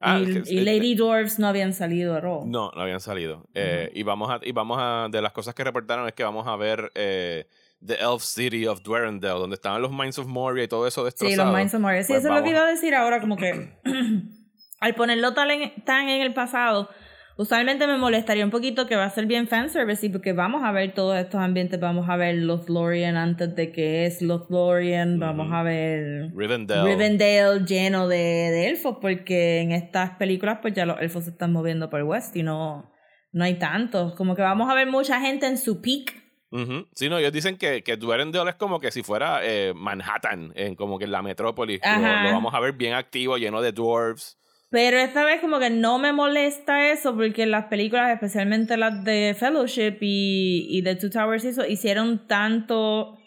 [0.03, 2.49] Ah, y, eh, Lady Dwarfs no habían salido all.
[2.49, 3.45] No, no habían salido.
[3.53, 6.47] Eh, y vamos a, y vamos a, de las cosas que reportaron es que vamos
[6.47, 7.47] a ver eh,
[7.85, 11.05] The Elf City of Dwarendale, donde estaban los Mines of Moria y todo eso Sí,
[11.05, 11.51] destrozado.
[11.51, 12.01] los Minds of Moria.
[12.01, 13.77] Sí, Pues eso es lo que iba a decir ahora, como que
[14.79, 16.89] al ponerlo tan en, tan en el pasado,
[17.37, 20.71] usualmente me molestaría un poquito que va a ser bien fanservice, y porque vamos a
[20.71, 25.55] ver todos estos ambientes, vamos a ver Lothlorien antes de que es Lothlorien, vamos Ujú.
[25.55, 26.83] a ver Rivendell.
[26.83, 31.51] Rivendell lleno de, de elfos, porque en estas películas pues ya los elfos se están
[31.51, 32.91] moviendo por el west y no,
[33.31, 34.13] no hay tantos.
[34.15, 36.21] Como que vamos a ver mucha gente en su peak.
[36.51, 36.85] Ujú.
[36.93, 40.75] Sí, no, ellos dicen que, que Dwarendale es como que si fuera eh, Manhattan, en
[40.75, 41.79] como que en la metrópolis.
[41.81, 44.37] Lo, lo vamos a ver bien activo, lleno de dwarves.
[44.71, 49.35] Pero esta vez como que no me molesta eso porque las películas, especialmente las de
[49.37, 53.17] Fellowship y, y de Two Towers, eso, hicieron tanto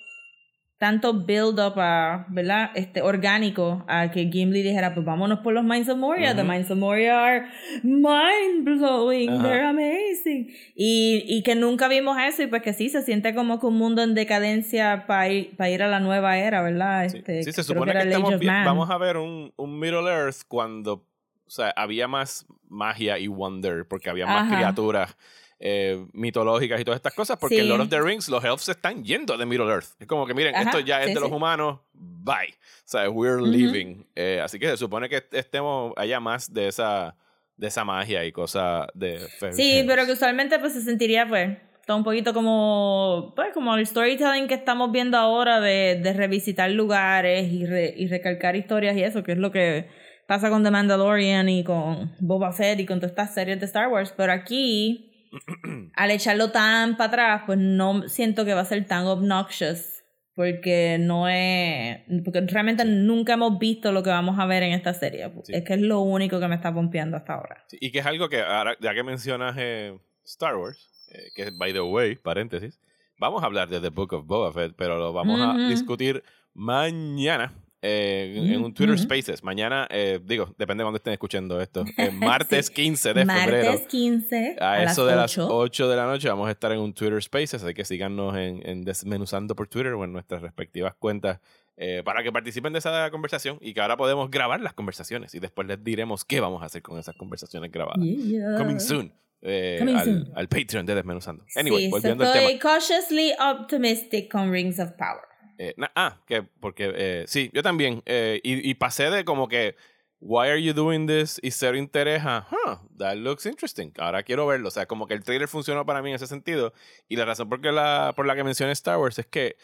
[0.79, 2.71] tanto build up a, ¿verdad?
[2.75, 6.35] Este orgánico a que Gimli dijera, pues vámonos por los Mines of Moria.
[6.35, 6.51] The Ujú.
[6.51, 7.47] Mines of Moria are
[7.83, 9.43] mind blowing, Ajá.
[9.43, 10.49] they're amazing.
[10.75, 13.77] Y, y que nunca vimos eso y pues que sí, se siente como que un
[13.77, 17.09] mundo en decadencia para ir, pa ir a la nueva era, ¿verdad?
[17.09, 20.11] Sí, Este, Sí, se creo supone que, el estamos vamos a ver un, un Middle
[20.11, 21.07] Earth cuando
[21.55, 24.57] sea, había más magia y wonder, porque había más Ajá.
[24.57, 25.17] criaturas
[25.61, 27.69] eh, mitológicas y todas estas cosas, porque en Sí.
[27.69, 29.95] Lord of the Rings los elves se están yendo de Middle Earth.
[29.99, 31.35] Es como que, miren, Ajá, esto ya es sí, de los sí.
[31.35, 32.53] humanos, bye.
[32.53, 33.47] O sea, we're Ujú.
[33.51, 34.07] leaving.
[34.15, 37.17] Eh, así que se supone que estemos, haya más de esa,
[37.57, 39.19] de esa magia y cosas de
[39.53, 43.87] Sí, pero que usualmente pues se sentiría pues todo un poquito como pues como el
[43.87, 49.03] storytelling que estamos viendo ahora de, de revisitar lugares y, re- y recalcar historias y
[49.05, 49.89] eso, que es lo que
[50.27, 53.89] pasa con The Mandalorian y con Boba Fett y con todas estas series de Star
[53.89, 55.31] Wars, pero aquí
[55.95, 60.03] al echarlo tan para atrás, pues no siento que va a ser tan obnoxious
[60.35, 64.93] porque no es porque realmente nunca hemos visto lo que vamos a ver en esta
[64.93, 65.33] serie.
[65.45, 65.53] Sí.
[65.55, 67.65] Es que es lo único que me está pompeando hasta ahora.
[67.69, 71.51] Sí, Y que es algo que, ahora, ya que mencionas eh, Star Wars, eh, que
[71.57, 72.81] by the way, paréntesis,
[73.17, 77.53] vamos a hablar de The Book of Boba Fett, pero lo vamos a discutir mañana
[77.87, 78.99] eh, en, en un Twitter.
[78.99, 79.43] Spaces.
[79.45, 81.85] Mañana, eh, digo, depende de cuando estén escuchando esto.
[81.99, 83.71] eh, martes 15 de febrero.
[83.73, 85.49] Martes 15 A, a, eso las de las 8.
[85.57, 88.67] 8 de la noche vamos a estar en un Twitter Spaces, así que síganos en,
[88.67, 91.41] en Desmenuzando por Twitter o en nuestras respectivas cuentas
[91.77, 95.41] eh, para que participen de esa conversación y que ahora podemos grabar las conversaciones y
[95.41, 98.01] después les diremos qué vamos a hacer con esas conversaciones grabadas.
[98.05, 98.57] Yeah.
[98.57, 99.13] Coming soon.
[99.43, 101.45] eh, al, al Patreon de Desmenuzando.
[101.55, 102.59] Anyway, sí, volviendo so al tema.
[102.61, 105.34] cautiously optimistic con Rings of Power.
[105.59, 108.03] Eh, na- ah, que porque eh, sí, yo también.
[108.07, 109.77] eh, y, y pasé de como que,
[110.21, 111.39] why are you doing this?
[111.43, 113.93] Y cero interés a, huh, that looks interesting.
[113.99, 114.69] Ahora quiero verlo.
[114.69, 116.73] O sea, como que el trailer funcionó para mí en ese sentido.
[117.09, 119.57] Y la razón por, la, por la que mencioné Star Wars es que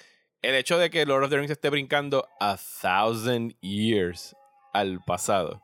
[0.42, 4.34] el hecho de que Lord of the Rings esté brincando a thousand years
[4.72, 5.62] al pasado.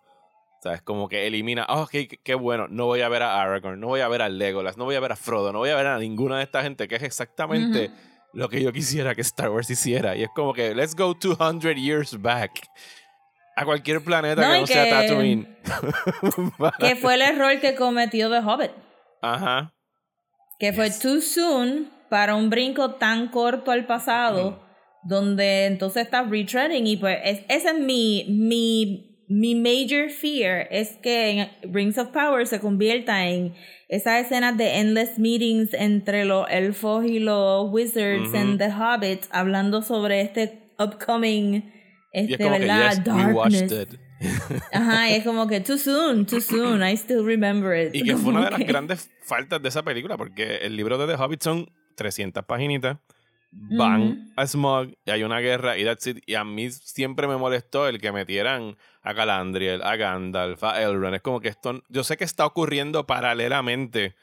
[0.58, 3.40] O sea, es como que elimina, oh, qué, qué bueno, no voy a ver a
[3.40, 5.68] Aragorn, no voy a ver a Legolas, no voy a ver a Frodo, no voy
[5.70, 7.94] a ver a ninguna de esta gente, que es exactamente Ujú.
[8.36, 10.14] Lo que yo quisiera que Star Wars hiciera.
[10.14, 12.52] Y es como que, let's go 200 years back.
[13.56, 15.56] A cualquier planeta No, que no sea Tatooine.
[16.78, 18.72] Que fue el error que cometió The Hobbit.
[19.22, 19.72] Ajá.
[20.58, 24.62] Que fue too soon para un brinco tan corto al pasado,
[25.02, 26.86] donde entonces estás retreading.
[26.86, 32.46] Y pues es- ese es mi, mi, mi major fear, es que Rings of Power
[32.46, 33.54] se convierta en
[33.88, 39.82] esas escenas de endless meetings entre los elfos y los wizards en The Hobbit, hablando
[39.82, 41.72] sobre este upcoming,
[42.12, 42.90] es este, que, ¿verdad?
[42.90, 43.98] yes, Darkness.
[44.72, 47.94] Ajá, y es como que too soon, too soon, I still remember it.
[47.94, 51.06] Y que fue una de las grandes faltas de esa película, porque el libro de
[51.06, 52.98] The Hobbit son 300 paginitas.
[53.58, 56.18] Van a Smog y hay una guerra y that's it.
[56.26, 61.14] Y a mí siempre me molestó el que metieran a Galandriel, a Gandalf, a Elrond.
[61.14, 64.14] Es como que esto, yo sé que está ocurriendo paralelamente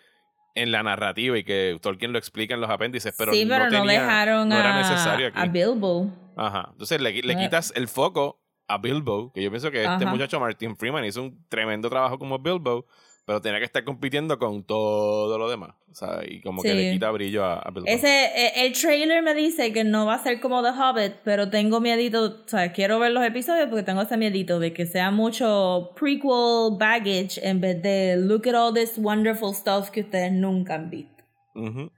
[0.56, 3.72] en la narrativa y que Tolkien lo explica en los apéndices, pero sí, pero no,
[3.72, 5.40] tenía- dejaron no era a, necesario aquí.
[5.40, 6.12] a Bilbo.
[6.38, 6.70] Ajá.
[6.72, 7.42] Entonces le, le No.
[7.42, 11.44] quitas el foco a Bilbo, que yo pienso que este muchacho Martin Freeman hizo un
[11.50, 12.86] tremendo trabajo como Bilbo,
[13.26, 15.76] pero tenía que estar compitiendo con todo lo demás.
[15.92, 17.74] O sea, y como que le quita brillo a, a.
[17.86, 21.50] Ese, eh, el trailer me dice que no va a ser como The Hobbit, pero
[21.50, 25.12] tengo miedito, o sea, quiero ver los episodios porque tengo ese miedito de que sea
[25.12, 30.76] mucho prequel baggage en vez de look at all this wonderful stuff que ustedes nunca
[30.76, 31.24] han visto.
[31.56, 31.92] Ujú.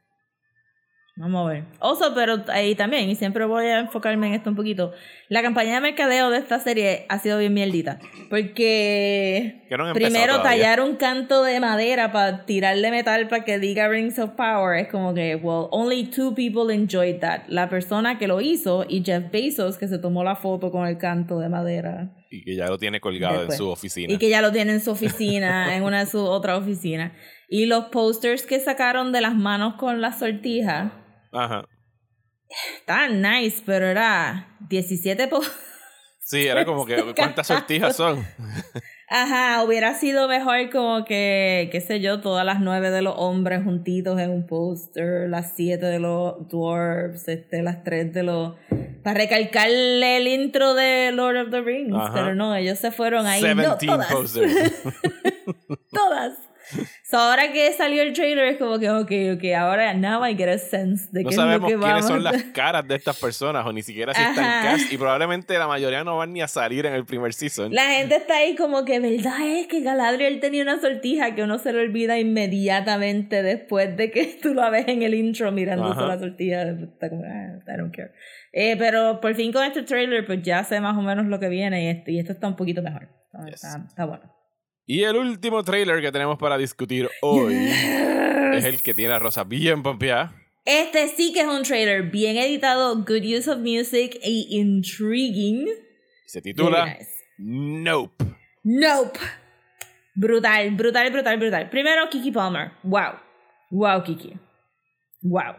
[1.18, 1.64] Vamos a ver.
[1.80, 4.92] Oso, pero ahí también, y siempre voy a enfocarme en esto un poquito.
[5.30, 8.00] La campaña de mercadeo de esta serie ha sido bien mierdita.
[8.30, 13.88] Porque Que no primero tallar un canto de madera para tirarle metal para que diga
[13.88, 17.44] Rings of Power es como que, well, only two people enjoyed that.
[17.48, 20.98] La persona que lo hizo y Jeff Bezos que se tomó la foto con el
[20.98, 22.10] canto de madera.
[22.30, 23.58] Y que ya lo tiene colgado Después.
[23.58, 24.14] en su oficina.
[24.14, 27.14] Y que ya lo tiene en su oficina, en una de sus otras oficinas.
[27.48, 30.92] Y los posters que sacaron de las manos con las sortijas.
[31.36, 31.68] Ajá.
[32.78, 35.42] Está nice, pero era 17 po
[36.26, 38.26] Sí, era como que, ¿cuántas sortijas son?
[39.08, 43.64] Ajá, hubiera sido mejor como que, qué sé yo, todas las nueve de los hombres
[43.64, 48.56] juntitos en un póster, las siete de los dwarves, este, las tres de los...
[49.04, 52.12] Para recalcarle el intro de Lord of the Rings, Ajá.
[52.12, 53.44] pero no, ellos se fueron ahí.
[53.44, 54.12] No, 17 todas.
[54.12, 54.72] posters.
[55.92, 56.34] todas.
[57.08, 60.50] So, ahora que salió el trailer es como que, ok, ok, ahora now I get
[60.50, 62.88] a sense de No qué sabemos es lo que quiénes vamos son a las caras
[62.88, 64.72] de estas personas o ni siquiera si están Ajá.
[64.72, 67.72] cast y probablemente la mayoría no van ni a salir en el primer season.
[67.74, 71.60] La gente está ahí como que, ¿verdad es que Galadriel tenía una sortija que uno
[71.60, 76.08] se le olvida inmediatamente después de que tú la ves en el intro mirándose Ajá.
[76.08, 76.64] la sortija?
[76.64, 78.12] Está como, ah, I don't care.
[78.52, 81.50] Eh, pero por fin con este trailer, pues ya sé más o menos lo que
[81.50, 83.08] viene y esto, y esto está un poquito mejor.
[83.46, 83.56] Yes.
[83.64, 84.35] está- está bueno.
[84.88, 87.56] Y el último trailer que tenemos para discutir hoy
[88.54, 90.34] es el que tiene a Rosa bien pompeada.
[90.64, 95.68] Este sí que es un trailer bien editado, good use of music y intriguing.
[96.28, 97.10] Se titula nice.
[97.38, 98.26] Nope.
[98.64, 99.20] Nope.
[100.16, 101.70] Brutal, brutal, brutal, brutal.
[101.70, 102.72] Primero, Kiki Palmer.
[102.84, 103.20] Wow.
[103.70, 104.34] Wow, Kiki.
[105.22, 105.56] Wow.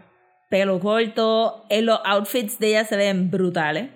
[0.50, 1.66] Pelo corto.
[1.68, 3.90] eh, los outfits de ella se ven brutales.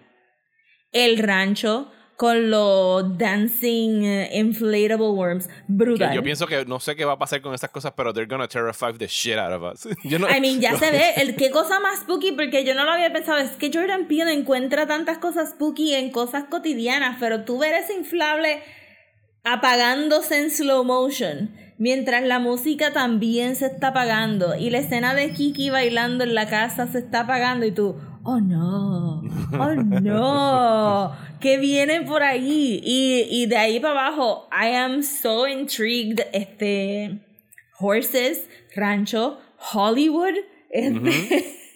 [0.92, 1.90] El rancho
[2.20, 5.46] con los dancing eh, inflatable worms.
[5.46, 6.12] Que Brutal.
[6.12, 8.46] yo pienso que no sé qué va a pasar con esas cosas, pero they're gonna
[8.46, 9.88] terrify the shit out of us.
[10.04, 11.14] Yo no, I mean, ya no- se ve.
[11.16, 13.38] El, qué cosa más spooky, porque yo no lo había pensado.
[13.38, 17.94] Es que Jordan Peele encuentra tantas cosas spooky en cosas cotidianas, pero tú ver ese
[17.94, 18.62] inflable
[19.42, 25.32] apagándose en slow motion, mientras la música también se está apagando, y la escena de
[25.32, 29.22] Kiki bailando en la casa se está apagando, y tú, oh no,
[29.58, 32.80] oh no, que viene por ahí.
[32.84, 36.20] Y, y de ahí para abajo, I am so intrigued.
[36.32, 37.18] Este.
[37.78, 39.38] Horses, Rancho,
[39.72, 40.34] Hollywood.
[40.70, 41.56] Este,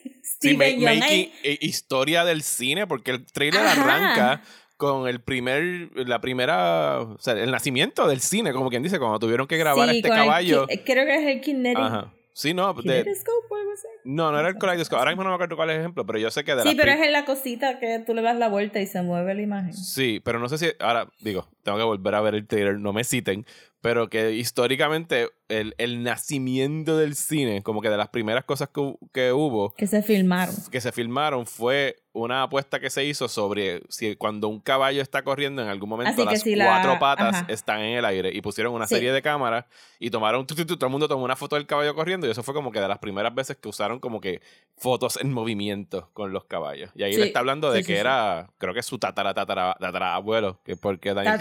[0.40, 3.82] Sí, ma- Stephen Young making eh, historia del cine, porque el trailer Ajá.
[3.82, 4.42] arranca
[4.76, 9.18] con el primer, la primera, o sea, el nacimiento del cine, como quien dice, cuando
[9.18, 10.66] tuvieron que grabar Sí, este caballo.
[10.84, 11.78] creo que es el kinetic.
[11.78, 12.12] Ajá.
[12.34, 13.54] Sí, no, de- Kinetoscope.
[14.04, 14.98] No, no era el Kaleidoscope.
[14.98, 16.74] Ahora mismo no me acuerdo cuál es el ejemplo, pero yo sé que de Sí,
[16.76, 19.42] pero es en la cosita que tú le das la vuelta y se mueve la
[19.42, 19.72] imagen.
[19.74, 20.66] Sí, pero no sé si.
[20.80, 23.44] Ahora, digo, tengo que volver a ver el trailer, no me citen.
[23.80, 28.94] Pero que históricamente el, el nacimiento del cine, como que de las primeras cosas que,
[29.12, 30.54] que hubo, Que se filmaron.
[30.70, 35.22] que se filmaron, fue una apuesta que se hizo sobre si cuando un caballo está
[35.22, 37.46] corriendo, en algún momento Así las si la- cuatro patas ajá.
[37.52, 38.30] están en el aire.
[38.32, 38.94] Y pusieron una Sí.
[38.94, 39.66] serie de cámaras
[39.98, 40.46] y tomaron.
[40.46, 42.26] tu, tu, tu, todo el mundo tomó una foto del caballo corriendo.
[42.26, 44.40] Y eso fue como que de las primeras veces que usaron como que
[44.76, 46.90] fotos en movimiento con los caballos.
[46.96, 49.32] Y ahí Sí, le está hablando de sí, que sí, era, creo que su tatara,
[49.32, 51.38] tatara, tatara abuelo, que porque Daniel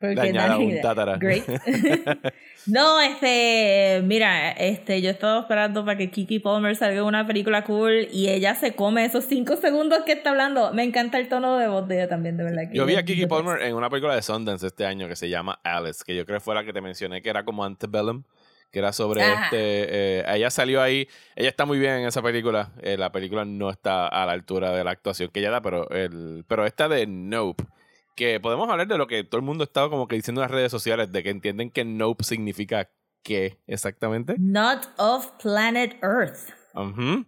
[0.00, 1.16] dañara Dani- un tatara.
[1.18, 1.44] Great.
[2.66, 7.64] no, este, mira, este, yo estaba esperando para que Kiki Palmer salga en una película
[7.64, 10.72] cool y ella se come esos cinco segundos que está hablando.
[10.72, 12.62] Me encanta el tono de voz de ella también, de verdad.
[12.72, 15.58] Yo vi a Kiki Palmer en una película de Sundance este año que se llama
[15.64, 18.22] Alice, que yo creo que fue la que te mencioné, que era como Antebellum,
[18.72, 19.44] que era sobre Ajá.
[19.44, 19.58] este...
[19.60, 23.70] eh, ella salió ahí, ella está muy bien en esa película, eh, la película no
[23.70, 27.06] está a la altura de la actuación que ella da, pero, el, pero esta de
[27.06, 27.64] Nope,
[28.16, 30.50] que podemos hablar de lo que todo el mundo estado como que diciendo en las
[30.50, 32.90] redes sociales, de que entienden que Nope significa
[33.22, 34.34] qué exactamente.
[34.38, 36.50] Not of planet Earth.
[36.74, 37.26] Ujú.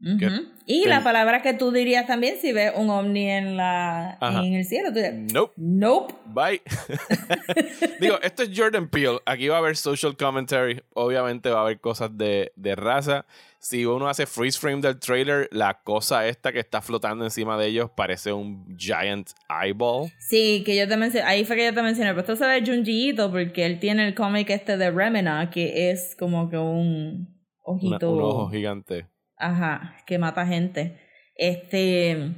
[0.00, 4.44] Y que- la palabra que tú dirías también si ves un ovni en la Ajá.
[4.44, 5.52] en el cielo, tú dirías, Nope.
[5.56, 6.14] nope.
[6.26, 6.62] Bye.
[8.00, 9.18] Digo, esto es Jordan Peele.
[9.26, 10.80] Aquí va a haber social commentary.
[10.94, 13.26] Obviamente va a haber cosas de, de raza.
[13.58, 17.66] Si uno hace freeze frame del trailer, la cosa esta que está flotando encima de
[17.66, 19.30] ellos parece un giant
[19.64, 20.12] eyeball.
[20.20, 22.62] Sí, que yo te mencioné, ahí fue que yo te mencioné, pero esto se ve
[22.64, 27.36] Junji Ito porque él tiene el cómic este de Remina, que es como que un
[27.64, 29.06] Una- ojito, un ojo gigante.
[29.38, 30.98] Ajá, que mata gente.
[31.34, 32.32] Este,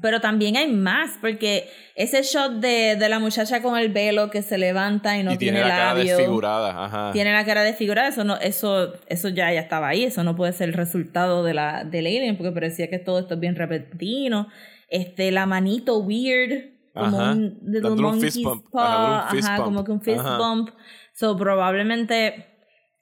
[0.00, 4.40] Pero también hay más, porque ese shot de, de la muchacha con el velo que
[4.42, 6.84] se levanta y no y tiene, tiene, la cara labio, desfigurada.
[6.84, 7.10] Ajá.
[7.12, 10.52] tiene la cara desfigurada, eso no, eso, eso ya, ya estaba ahí, eso no puede
[10.52, 14.46] ser el resultado de la, del alien, porque parecía que todo esto es bien repentino.
[14.88, 17.32] Este, la manito weird, como Ajá.
[17.32, 18.70] un Dándole un monkey's fist bump.
[18.70, 19.64] paw, Ajá, un fist ajá, bump.
[19.66, 20.70] como que un fist bump.
[21.14, 22.49] So probablemente,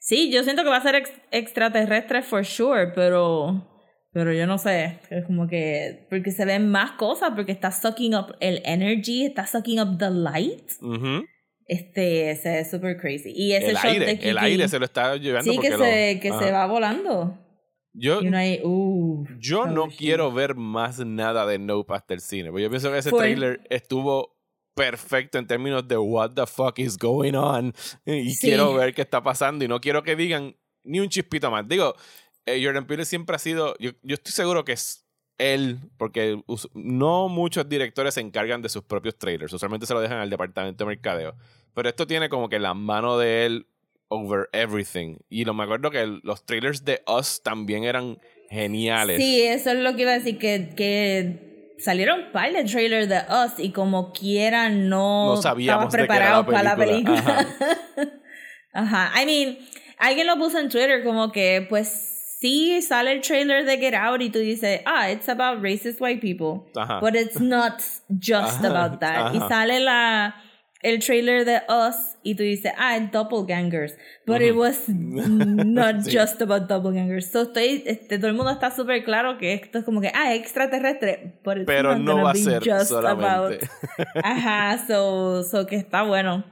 [0.08, 3.64] sí, yo siento que va a ser ex- extraterrestre for sure, pero
[4.10, 8.14] pero yo no sé, es como que porque se ven más cosas, porque está sucking
[8.14, 10.70] up el energy, está sucking up the light.
[10.80, 11.24] Ujú.
[11.66, 13.30] Este, se ve super crazy.
[13.36, 15.68] Y ese El shot aire, de el Kiki, aire se lo está llevando Sí, porque
[15.70, 16.38] que lo- se que ajá.
[16.42, 17.38] se va volando.
[17.92, 22.14] Yo, Y uno ahí, uh, yo no oh, quiero ver más nada de Nope hasta
[22.14, 22.50] el cine.
[22.50, 24.37] Porque yo pienso que ese trailer estuvo
[24.78, 27.74] perfecto en términos de what the fuck is going on.
[28.06, 28.46] Y Sí.
[28.48, 29.64] quiero ver qué está pasando.
[29.64, 31.68] Y no quiero que digan ni un chispito más.
[31.68, 31.94] Digo,
[32.46, 33.74] eh, Jordan Peele siempre ha sido.
[33.78, 35.04] Yo, yo estoy seguro que es
[35.38, 36.42] él, porque
[36.74, 39.52] no muchos directores se encargan de sus propios trailers.
[39.52, 41.36] Usualmente se lo dejan al departamento de mercadeo.
[41.74, 43.66] Pero esto tiene como que la mano de él
[44.08, 45.16] over everything.
[45.28, 48.18] Y lo me acuerdo que los trailers de Us también eran
[48.50, 49.18] geniales.
[49.18, 53.08] Sí, eso es lo que iba a decir, que, que salieron un par de trailers
[53.08, 57.22] de Us y como quiera no, No preparados para la película.
[57.22, 57.46] película.
[58.72, 59.10] Ajá.
[59.20, 59.58] I mean,
[59.98, 64.20] alguien lo puso en Twitter como que, pues sí, sale el trailer de Get Out
[64.22, 66.70] y tú dices, ah, it's about racist white people.
[66.76, 67.00] Ajá.
[67.00, 69.34] But it's not just Ajá, about that.
[69.34, 69.48] Y ajá.
[69.48, 70.34] sale la
[70.88, 73.94] el trailer de Us y tú dices, ah, doppelgangers.
[74.26, 74.60] But it Ujú.
[74.60, 76.10] was not Sí.
[76.18, 77.30] just about doppelgangers.
[77.30, 80.34] So estoy, este, todo el mundo está súper claro que esto es como que, ah,
[80.34, 81.38] extraterrestre.
[81.44, 83.64] But it's Pero not no va a ser solamente.
[83.66, 86.44] about- Ajá, so, so que está bueno.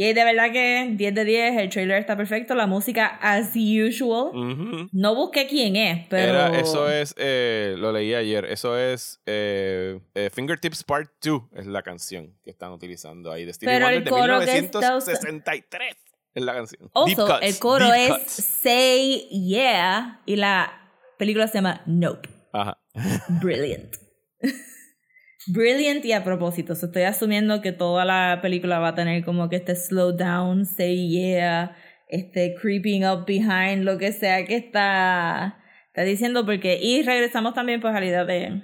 [0.00, 4.30] Y de verdad que 10 de 10, el trailer está perfecto, la música as usual.
[4.92, 6.34] No busqué quién es, pero...
[6.34, 11.66] Era, eso es, eh, lo leí ayer, eso es eh, eh, Fingertips Part 2, es
[11.66, 14.96] la canción que están utilizando ahí de Stevie Pero el Wonder coro de que está
[14.96, 15.96] usando- 1963
[16.34, 16.80] es la canción.
[16.82, 18.32] Deep Also, Cuts, el coro Deep es Cuts.
[18.62, 22.28] Say Yeah y la película se llama Nope.
[22.52, 22.78] Ajá.
[23.42, 23.96] Brilliant.
[25.46, 26.74] Brilliant y a propósito.
[26.74, 30.66] so estoy asumiendo que toda la película va a tener como que este slow down,
[30.66, 31.76] say yeah,
[32.08, 36.44] este creeping up behind, lo que sea que está, está diciendo.
[36.44, 38.62] porque Y regresamos también pues a la idea de...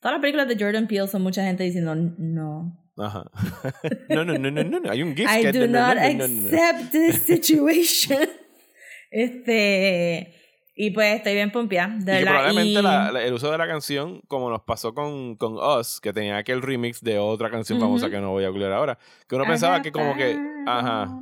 [0.00, 2.78] Todas las películas de Jordan Peele son mucha gente diciendo no.
[2.98, 3.30] Ajá.
[4.08, 6.28] No, no, no, no, no, hay un GIF I do no, no, not no, no,
[6.28, 6.48] no, no.
[6.48, 8.28] accept this situation.
[9.10, 10.41] este.
[10.84, 11.94] Y pues estoy bien pompeada.
[11.96, 14.92] De Y que probablemente y- la- la- el uso de la canción, como nos pasó
[14.94, 18.14] con, con Us, que tenía aquel remix de otra canción famosa Ujú.
[18.16, 21.20] que no voy a googlear ahora, que uno I pensaba que como que, ajá,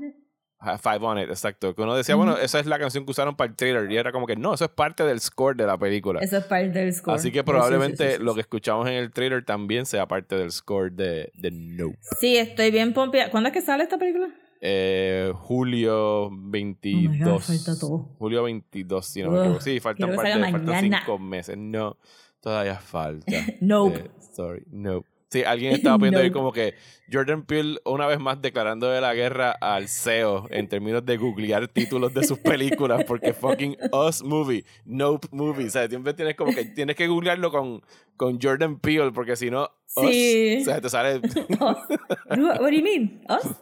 [0.82, 3.50] Five on It, exacto, que uno decía, bueno, esa es la canción que usaron para
[3.50, 6.20] el trailer, y era como que no, eso es parte del score de la película.
[6.20, 7.16] Eso es parte del score.
[7.16, 8.22] Así que probablemente sí, sí, sí.
[8.24, 11.98] lo que escuchamos en el trailer también sea parte del score de, de Nope.
[12.18, 13.30] Sí, estoy bien pompeada.
[13.30, 14.28] ¿Cuándo es que sale esta película?
[14.60, 17.28] Eh, julio 22.
[17.32, 17.98] Oh falta todo.
[18.18, 19.60] Julio 22, si no me equivoco.
[19.60, 21.56] Sí, faltan, parte, faltan cinco meses.
[21.56, 21.96] No,
[22.40, 23.32] todavía falta.
[23.60, 23.98] Nope.
[23.98, 25.04] Eh, sorry, no.
[25.30, 26.38] Sí, alguien estaba viendo ahí Nope.
[26.38, 26.74] como que
[27.10, 31.68] Jordan Peele una vez más declarando de la guerra al SEO en términos de googlear
[31.68, 36.52] títulos de sus películas porque fucking Us Movie, Nope Movie, o sea, siempre tienes como
[36.52, 37.80] que tienes que googlearlo con,
[38.16, 40.58] con Jordan Peele porque si no, Us, Sí.
[40.62, 41.16] o sea, te sale
[41.48, 41.58] Us.
[41.60, 43.22] What do you mean?
[43.28, 43.52] Us?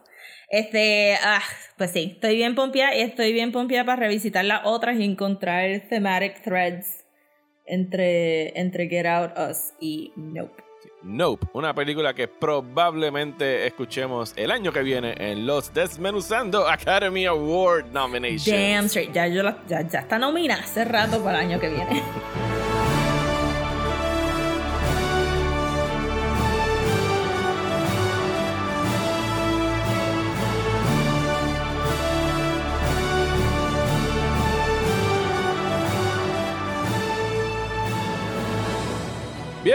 [0.51, 1.43] Este, ah,
[1.77, 5.83] pues sí, estoy bien pompeada y estoy bien pompeada para revisitar las otras y encontrar
[5.91, 7.05] thematic threads
[7.67, 10.63] entre, entre Get Out, Us y Nope.
[11.03, 17.93] Nope, una película que probablemente escuchemos el año que viene en los Desmenuzando Academy Award
[17.93, 18.47] nominations.
[18.47, 21.69] Damn straight, ya, yo la- ya, ya está nominada hace rato para el año que
[21.69, 22.03] viene.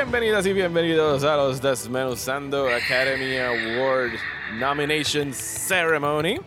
[0.03, 4.11] Bienvenidas y bienvenidos a los Desmenuzando Academy Award
[4.59, 6.41] Nomination Ceremony,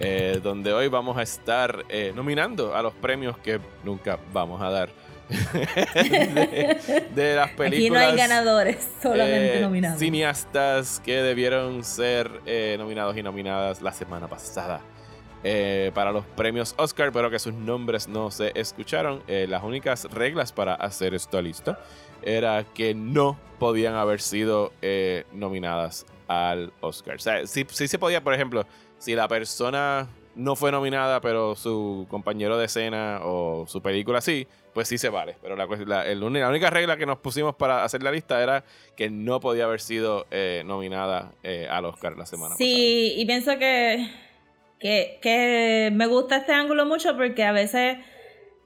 [0.00, 4.70] eh, donde hoy vamos a estar eh, nominando a los premios que nunca vamos a
[4.70, 4.88] dar
[5.28, 7.74] de, de las películas.
[7.74, 9.98] Aquí no hay ganadores, solamente eh, nominados.
[9.98, 14.80] Cineastas que debieron ser eh, nominados y nominadas la semana pasada
[15.46, 19.22] eh, para los premios Oscar, pero que sus nombres no se escucharon.
[19.28, 21.78] Eh, las únicas reglas para hacer esta lista
[22.24, 27.16] era que no podían haber sido eh, nominadas al Oscar.
[27.16, 28.66] O sea, sí, sí se podía, por ejemplo,
[28.98, 34.48] si la persona no fue nominada, pero su compañero de escena o su película sí,
[34.72, 35.36] pues sí se vale.
[35.40, 38.64] Pero la, la- el la única regla que nos pusimos para hacer la lista era
[38.96, 43.56] que no podía haber sido eh, nominada eh, al Oscar la semana Sí, y pienso
[43.58, 44.08] que,
[44.80, 47.98] que, que me gusta este ángulo mucho porque a veces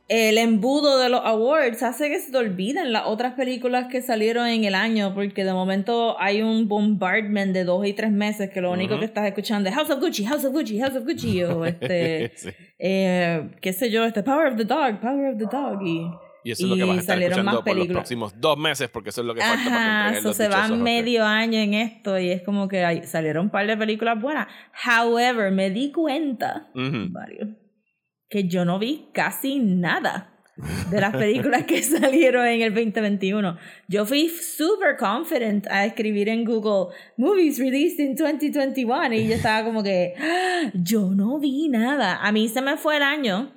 [0.08, 4.46] el embudo de los awards hace que se te olviden las otras películas que salieron
[4.46, 8.60] en el año porque de momento hay un bombardment de dos y tres meses que
[8.62, 9.00] lo único Ujú.
[9.00, 12.32] que estás escuchando es House of Gucci, House of Gucci, House of Gucci o este,
[12.36, 12.48] Sí.
[12.78, 16.10] eh, qué sé yo, este Power of the Dog, Power of the Dog y...
[16.44, 18.56] Y eso es lo que y vas a estar escuchando más por los próximos dos
[18.56, 20.70] meses, porque eso es lo que falta para que Ajá, entreguen so los se Oscars.
[20.70, 24.46] medio año en esto y es como que salieron un par de películas buenas.
[24.86, 27.10] However, me di cuenta, Ujú.
[27.10, 27.48] Mario,
[28.28, 30.34] que yo no vi casi nada
[30.90, 33.56] de las películas que salieron en el 2021.
[33.88, 39.64] Yo fui super confident a escribir en Google movies released in 2021 y yo estaba
[39.64, 42.18] como que "Ah, yo no vi nada.
[42.22, 43.52] A mí se me fue el año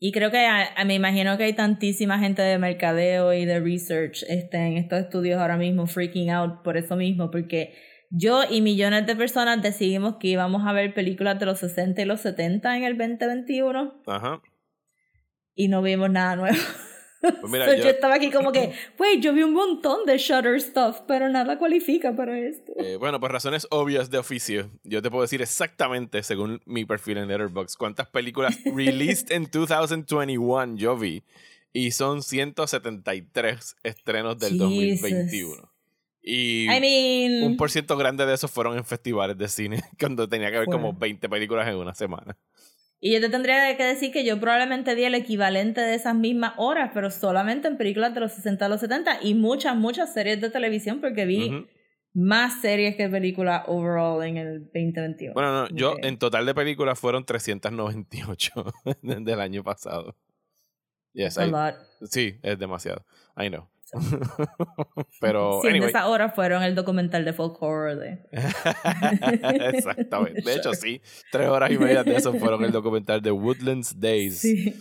[0.00, 0.46] y creo que
[0.86, 5.40] me imagino que hay tantísima gente de mercadeo y de research este, en estos estudios
[5.40, 7.74] ahora mismo freaking out por eso mismo, porque
[8.10, 12.04] yo y millones de personas decidimos que íbamos a ver películas de los 60 y
[12.04, 14.40] los 70 en el 2021 Ajá.
[15.54, 16.56] y no vimos nada nuevo.
[17.20, 17.90] Pues mira, So, yo- yo...
[17.90, 22.14] estaba aquí como que, wait, yo vi un montón de Shutter stuff, pero nada cualifica
[22.14, 22.72] para esto.
[22.78, 27.18] Eh, bueno, por razones obvias de oficio, yo te puedo decir exactamente, según mi perfil
[27.18, 31.24] en Letterboxd, cuántas películas released en 2021 yo vi.
[31.72, 34.68] Y son 173 estrenos del Jesus.
[34.70, 35.72] 2021.
[36.30, 40.28] Y I mean, un por ciento grande de esos fueron en festivales de cine, cuando
[40.28, 40.98] tenía que haber como Fueron.
[40.98, 42.36] 20 películas en una semana.
[43.00, 46.52] y yo te tendría que decir que yo probablemente vi el equivalente de esas mismas
[46.58, 50.40] horas, pero solamente en películas de los 60 a los 70 y muchas, muchas series
[50.40, 51.66] de televisión porque vi
[52.12, 55.32] más series que películas overall en el 2021.
[55.34, 58.64] Bueno, no, yo en total de películas fueron 398
[59.02, 60.14] del año pasado.
[61.14, 61.74] Yes, A I- lot.
[62.10, 63.04] sí, es demasiado.
[63.36, 63.68] I know.
[65.20, 65.90] Pero, 100 de anyway.
[65.90, 68.18] esas horas fueron el documental de folk horror de...
[69.74, 70.42] Exactamente.
[70.42, 71.00] De hecho, sí.
[71.30, 74.40] Tres horas y media de eso fueron el documental de Woodlands Days.
[74.40, 74.74] Sí.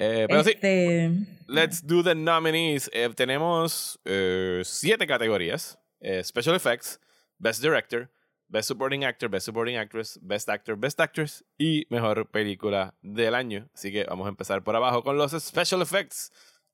[0.00, 1.10] Eh, pero sí, Este,
[1.48, 2.88] let's do the nominees.
[2.92, 7.00] Eh, tenemos eh, siete categorías: Eh, Special Effects,
[7.36, 8.08] Best Director,
[8.46, 13.68] Best Supporting Actor, Best Supporting Actress, Best Actor, Best Actress y Mejor Película del Año.
[13.74, 16.30] Así que vamos a empezar por abajo con los Special Effects.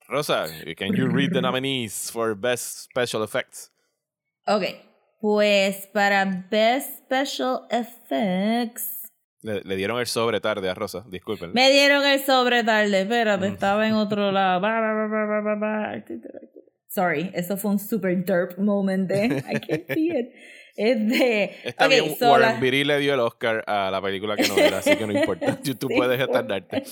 [0.07, 0.47] Rosa,
[0.77, 3.71] can you read the nominees for Best Special Effects?
[4.47, 4.63] Ok,
[5.19, 9.09] pues para Best Special Effects
[9.41, 11.53] Le, le dieron el sobre tarde a Rosa, disculpen.
[11.53, 13.53] me dieron el sobre tarde, espérate, Mm.
[13.53, 14.61] estaba en otro lado.
[16.87, 20.31] Sorry, eso fue un super derp moment de I can't see it.
[20.77, 21.55] Es de.
[21.63, 24.47] Está ok, bien, so Warren la- Beatty le dio el Oscar a la película que
[24.47, 25.55] no era, así que no importa.
[25.63, 26.83] Tú, Sí, puedes por- tardarte.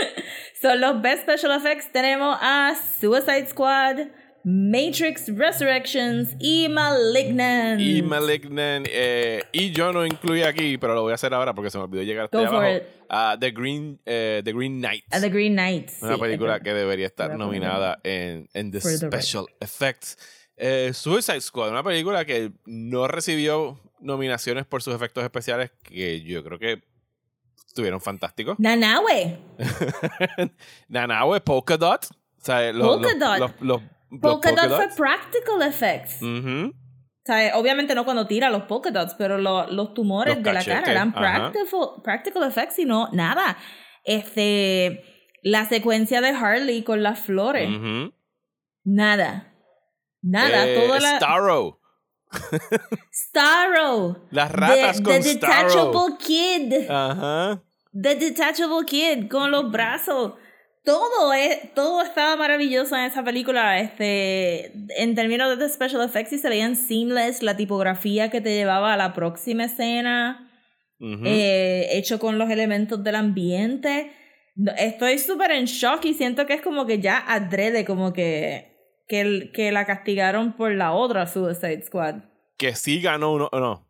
[0.60, 1.92] Son los Best Special Effects.
[1.92, 4.08] Tenemos a Suicide Squad,
[4.44, 7.80] Matrix Resurrections y Malignant.
[7.80, 11.70] Y Malignant, eh, y yo no incluí aquí, pero lo voy a hacer ahora porque
[11.70, 12.76] se me olvidó llegar hasta Go for abajo.
[12.76, 13.40] it.
[13.40, 15.04] The Green, eh, The Green Knight.
[15.10, 15.90] A The Green Knight.
[16.00, 20.16] Una sí, película que debería estar nominada en, en the Special Effects.
[20.56, 26.42] Eh, Suicide Squad, una película que no recibió nominaciones por sus efectos especiales, que yo
[26.44, 26.82] creo que
[27.66, 28.56] estuvieron fantásticos.
[28.58, 29.38] Nanawe.
[30.88, 32.06] Nanawe, Polka Dot.
[32.06, 34.94] O sea, los, Polka los- los- los- los Polka Dot dots.
[34.94, 36.22] fue practical effects.
[36.22, 36.68] Ujú.
[36.72, 40.52] O sea, obviamente no cuando tira los polka dots, pero lo- los tumores Los de
[40.52, 41.66] la cara eran practical,
[42.04, 43.56] practical effects y no nada.
[44.04, 45.02] Este,
[45.42, 47.68] la secuencia de Harley con las flores,
[48.84, 49.52] nada.
[50.22, 51.80] Nada, Eh, toda la Starro.
[53.12, 54.26] Starro.
[54.30, 55.68] Las ratas the, con the Starro.
[55.68, 56.90] detachable kid.
[56.90, 57.62] Ajá.
[57.92, 60.34] The detachable kid con los brazos.
[60.84, 63.80] Todo es, todo estaba maravilloso en esa película.
[63.80, 68.94] Este, en términos de special effects y se veían seamless, la tipografía que te llevaba
[68.94, 70.48] a la próxima escena,
[71.00, 74.12] eh, hecho con los elementos del ambiente.
[74.78, 78.75] Estoy súper en shock y siento que es como que ya adrede, como que,
[79.08, 82.16] que, el- que la castigaron por la otra Suicide Squad.
[82.58, 83.86] que sí ganó uno, no.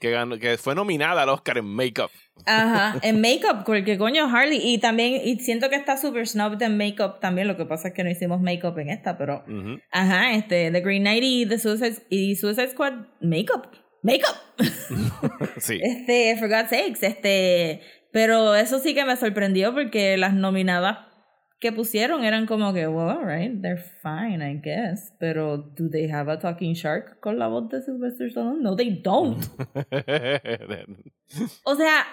[0.00, 2.10] Que, ganó, que fue nominada al Oscar en Makeup.
[2.46, 4.60] Ajá, en makeup, porque coño Harley.
[4.62, 7.48] Y también, y siento que está super snubbed en makeup también.
[7.48, 9.44] Lo que pasa es que no hicimos makeup en esta, pero.
[9.90, 13.66] Ajá, este, The Green Knight y The Suicide, y Suicide Squad, makeup.
[14.02, 14.36] Makeup.
[15.58, 15.80] Sí.
[15.82, 17.80] Este, for God's sakes, este.
[18.12, 20.98] Pero eso sí que me sorprendió porque las nominadas
[21.60, 25.12] que pusieron eran como que, well, alright, they're fine, I guess.
[25.18, 28.62] Pero, ¿do they have a talking shark con la voz de Sylvester Stallone?
[28.62, 29.44] No, they don't.
[31.64, 32.06] O sea,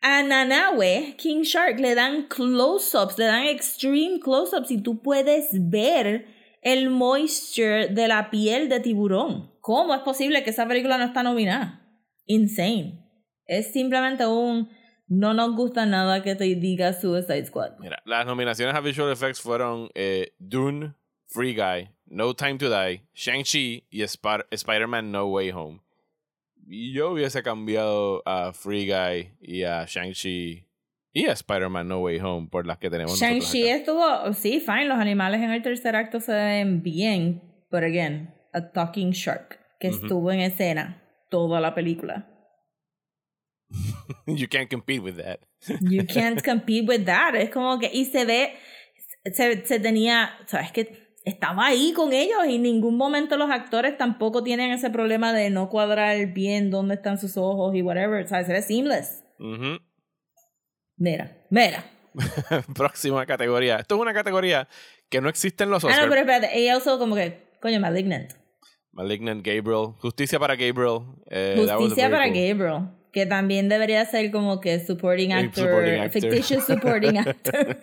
[0.00, 6.26] A Nanawe, King Shark, le dan close-ups, le dan extreme close-ups y tú puedes ver
[6.62, 9.50] el moisture de la piel de tiburón.
[9.60, 11.82] ¿Cómo es posible que esa película no está nominada?
[12.26, 13.04] Insane.
[13.46, 14.68] Es simplemente un
[15.08, 17.78] no nos gusta nada que te diga Suicide Squad.
[17.78, 20.94] Mira, las nominaciones a Visual Effects fueron eh, Dune,
[21.26, 25.80] Free Guy, No Time to Die, Shang-Chi y Sp- Spider-Man No Way Home.
[26.66, 30.66] Yo hubiese cambiado a Free Guy y a Shang-Chi
[31.14, 34.98] y a Spider-Man No Way Home por las que tenemos Shang-Chi estuvo, sí, fine, los
[34.98, 40.30] animales en el tercer acto se ven bien, but again, a talking shark que estuvo
[40.32, 42.26] en escena toda la película.
[44.26, 45.40] You can't compete with that.
[45.80, 47.34] You can't compete with that.
[47.34, 48.54] Es como que, y se ve,
[49.32, 53.98] se, se tenía, sabes que estaba ahí con ellos y en ningún momento los actores
[53.98, 58.24] tampoco tienen ese problema de no cuadrar bien dónde están sus ojos y whatever.
[58.24, 59.24] O sea, se ve seamless.
[59.38, 59.78] Ujú.
[60.96, 61.84] Mira, mira.
[62.74, 63.76] Próxima categoría.
[63.76, 64.68] Esto es una categoría
[65.10, 66.04] que no existe en los Ah, Oscars.
[66.06, 68.32] no, pero espérate, ella usó como que, coño, Malignant.
[68.92, 69.92] Malignant Gabriel.
[69.98, 71.00] Justicia para Gabriel.
[71.30, 72.34] eh, Justicia para cool.
[72.34, 72.88] Gabriel.
[73.12, 76.20] Que también debería ser como que supporting El actor, supporting actor.
[76.22, 77.76] fictitious supporting actor.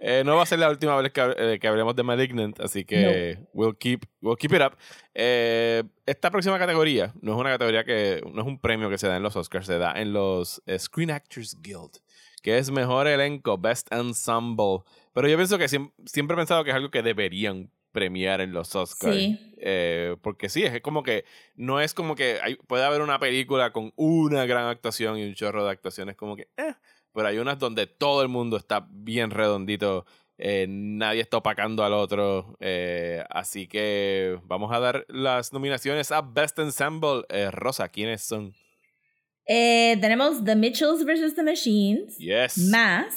[0.00, 2.84] Eh, no va a ser la última vez que, eh, que hablemos de Malignant, así
[2.84, 4.76] que we'll, keep, we'll keep it up.
[5.14, 9.08] Eh, esta próxima categoría no es una categoría que no es un premio que se
[9.08, 11.98] da en los Oscars, se da en los eh, Screen Actors Guild,
[12.42, 14.80] que es mejor elenco, best ensemble.
[15.12, 18.52] Pero yo pienso que siem- siempre he pensado que es algo que deberían premiar en
[18.52, 19.16] los Oscars.
[19.16, 19.54] Sí.
[19.58, 21.24] Eh, porque sí, es como que
[21.54, 25.34] no es como que hay, puede haber una película con una gran actuación y un
[25.34, 26.74] chorro de actuaciones como que, eh,
[27.12, 30.06] pero hay unas donde todo el mundo está bien redondito,
[30.38, 32.56] eh, nadie está opacando al otro,
[33.28, 37.24] así que vamos a dar las nominaciones a Best Ensemble.
[37.50, 38.54] Rosa, ¿quiénes son?
[39.52, 41.34] Eh, tenemos The Mitchells vs.
[41.34, 42.56] The Machines, Yes.
[42.70, 43.16] Mass,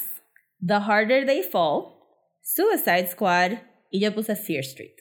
[0.60, 1.94] The Harder They Fall,
[2.42, 3.52] Suicide Squad
[3.94, 4.96] y yo puse Fear Street.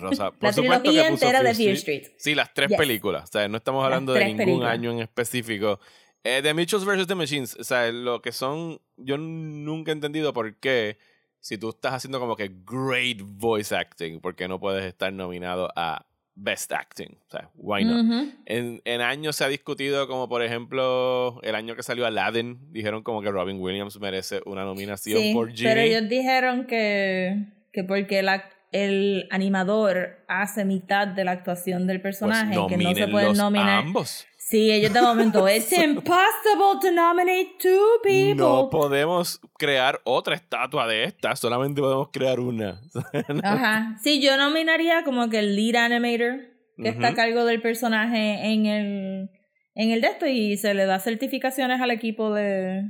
[0.00, 1.98] Rosa, por La supuesto trilogía que puso entera de Fear Street.
[2.02, 2.16] Street.
[2.18, 2.78] Sí, las tres Yes.
[2.78, 3.24] películas.
[3.24, 4.72] O sea, no estamos hablando de ningún películas.
[4.72, 5.78] año en específico.
[6.24, 7.06] Eh, The Mitchells vs.
[7.06, 7.56] The Machines.
[7.60, 8.80] O sea, lo que son.
[8.96, 10.98] Yo nunca he entendido por qué,
[11.40, 15.70] si tú estás haciendo como que great voice acting, por qué no puedes estar nominado
[15.76, 17.18] a Best Acting.
[17.26, 18.28] O sea, why not?
[18.46, 23.02] En, en años se ha discutido como, por ejemplo, el año que salió Aladdin, dijeron
[23.02, 25.64] como que Robin Williams merece una nominación Sí, por Genie.
[25.64, 32.00] pero ellos dijeron que, que porque la- el animador hace mitad de la actuación del
[32.02, 33.78] pues personaje, que no se pueden nominar.
[33.80, 34.26] ambos.
[34.36, 38.34] Sí, ellos de momento, it's impossible to nominate two people.
[38.36, 42.80] No podemos crear otra estatua de esta, solamente podemos crear una.
[43.42, 43.96] Ajá.
[44.02, 46.40] Sí, yo nominaría como que el lead animator
[46.76, 49.30] que está a cargo del personaje en el
[49.74, 52.82] en el de esto y se le da certificaciones al equipo de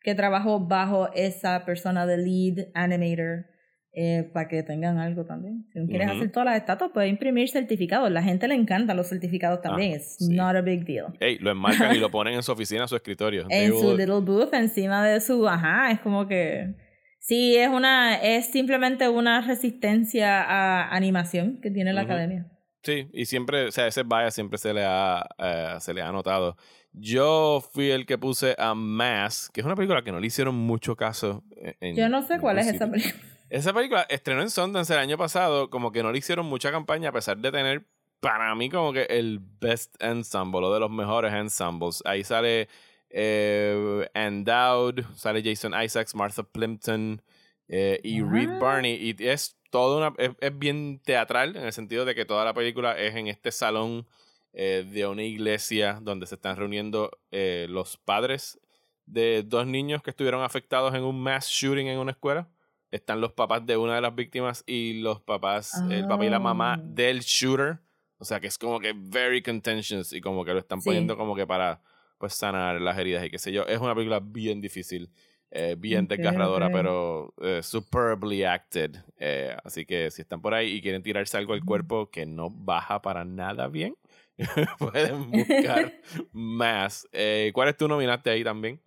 [0.00, 3.46] que trabajó bajo esa persona de lead animator
[3.94, 5.66] eh, para que tengan algo también.
[5.72, 6.16] Si no quieres Ujú.
[6.16, 8.10] hacer todas las estatuas, puedes imprimir certificados.
[8.10, 9.92] La gente le encantan los certificados también.
[9.92, 10.34] Es sí.
[10.34, 11.06] not a big deal.
[11.20, 13.46] Ey, lo enmarcan y lo ponen en su oficina, en su escritorio.
[13.48, 16.74] They en su will- little booth encima de su ajá es como que
[17.18, 22.12] sí es una es simplemente una resistencia a animación que tiene la Ujú.
[22.12, 22.46] academia
[22.84, 26.10] Sí, y siempre, o sea, ese bias siempre se le ha, eh, se le ha
[26.10, 26.56] notado.
[26.92, 30.56] Yo fui el que puse a Mass, que es una película que no le hicieron
[30.56, 31.44] mucho caso.
[31.56, 33.12] en- en yo no sé cuál es ningún esa sitio.
[33.12, 36.70] película Esa película estrenó en Sundance el año pasado, como que no le hicieron mucha
[36.70, 37.84] campaña a pesar de tener
[38.20, 42.02] para mí como que el best ensemble, o de los mejores ensembles.
[42.06, 42.70] Ahí sale
[43.10, 47.20] eh, Ann Dowd, sale Jason Isaacs, Martha Plimpton
[47.68, 48.58] eh, y Reed Ah.
[48.58, 48.94] Barney.
[48.94, 52.54] Y es toda una, es, es bien teatral en el sentido de que toda la
[52.54, 54.06] película es en este salón
[54.54, 58.58] eh, de una iglesia donde se están reuniendo eh, los padres
[59.04, 62.48] de dos niños que estuvieron afectados en un mass shooting en una escuela.
[62.92, 66.38] Están los papás de una de las víctimas y los papás, el papá y la
[66.38, 66.82] mamá Oh.
[66.84, 67.78] del shooter.
[68.18, 70.84] O sea que es como que very contentious y como que lo están Sí.
[70.90, 71.80] poniendo como que para
[72.18, 73.64] pues sanar las heridas y qué sé yo.
[73.66, 75.10] Es una película bien difícil,
[75.50, 78.94] eh, bien desgarradora, pero eh, superbly acted.
[79.16, 82.48] Eh, así que si están por ahí y quieren tirarse algo al cuerpo que no
[82.48, 83.96] baja para nada bien,
[84.78, 85.92] pueden buscar
[86.30, 87.08] más.
[87.12, 88.80] Eh, ¿Cuál es tu nominaste ahí también?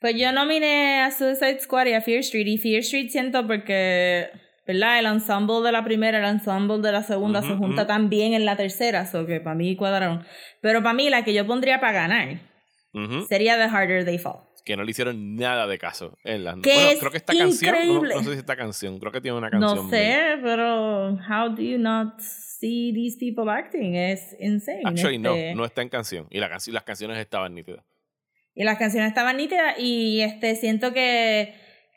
[0.00, 4.28] Pues yo nominé a Suicide Squad y a Fear Street y Fear Street siento porque
[4.66, 4.98] ¿verdad?
[4.98, 7.88] el ensemble de la primera el ensemble de la segunda se Ujú, junta ujú.
[7.88, 10.24] también en la tercera so que para mí cuadraron
[10.60, 12.40] pero para mí la que yo pondría para ganar
[12.92, 13.26] Ujú.
[13.26, 16.74] sería The Harder They Fall que no le hicieron nada de caso en las Que
[16.74, 18.14] bueno, creo que esta canción no, increíble.
[18.16, 21.62] no sé si esta canción creo que tiene una canción No sé, pero how do
[21.62, 23.94] you not see these people acting?
[23.94, 24.82] Es insane.
[24.84, 25.54] actually no este.
[25.54, 27.84] no está en canción y la canción las canciones estaban nítidas
[28.56, 31.54] Y las canciones estaban nítidas y este siento que,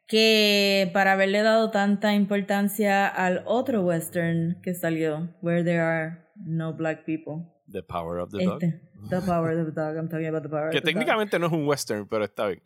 [0.07, 6.73] que para haberle dado tanta importancia al otro western que salió, Where There Are No
[6.73, 7.45] Black People.
[7.71, 8.61] The Power of the Dog.
[8.63, 10.93] Este, the Power of the Dog, I'm talking about the power Que of the dog.
[10.99, 12.61] técnicamente no es un western, pero está bien.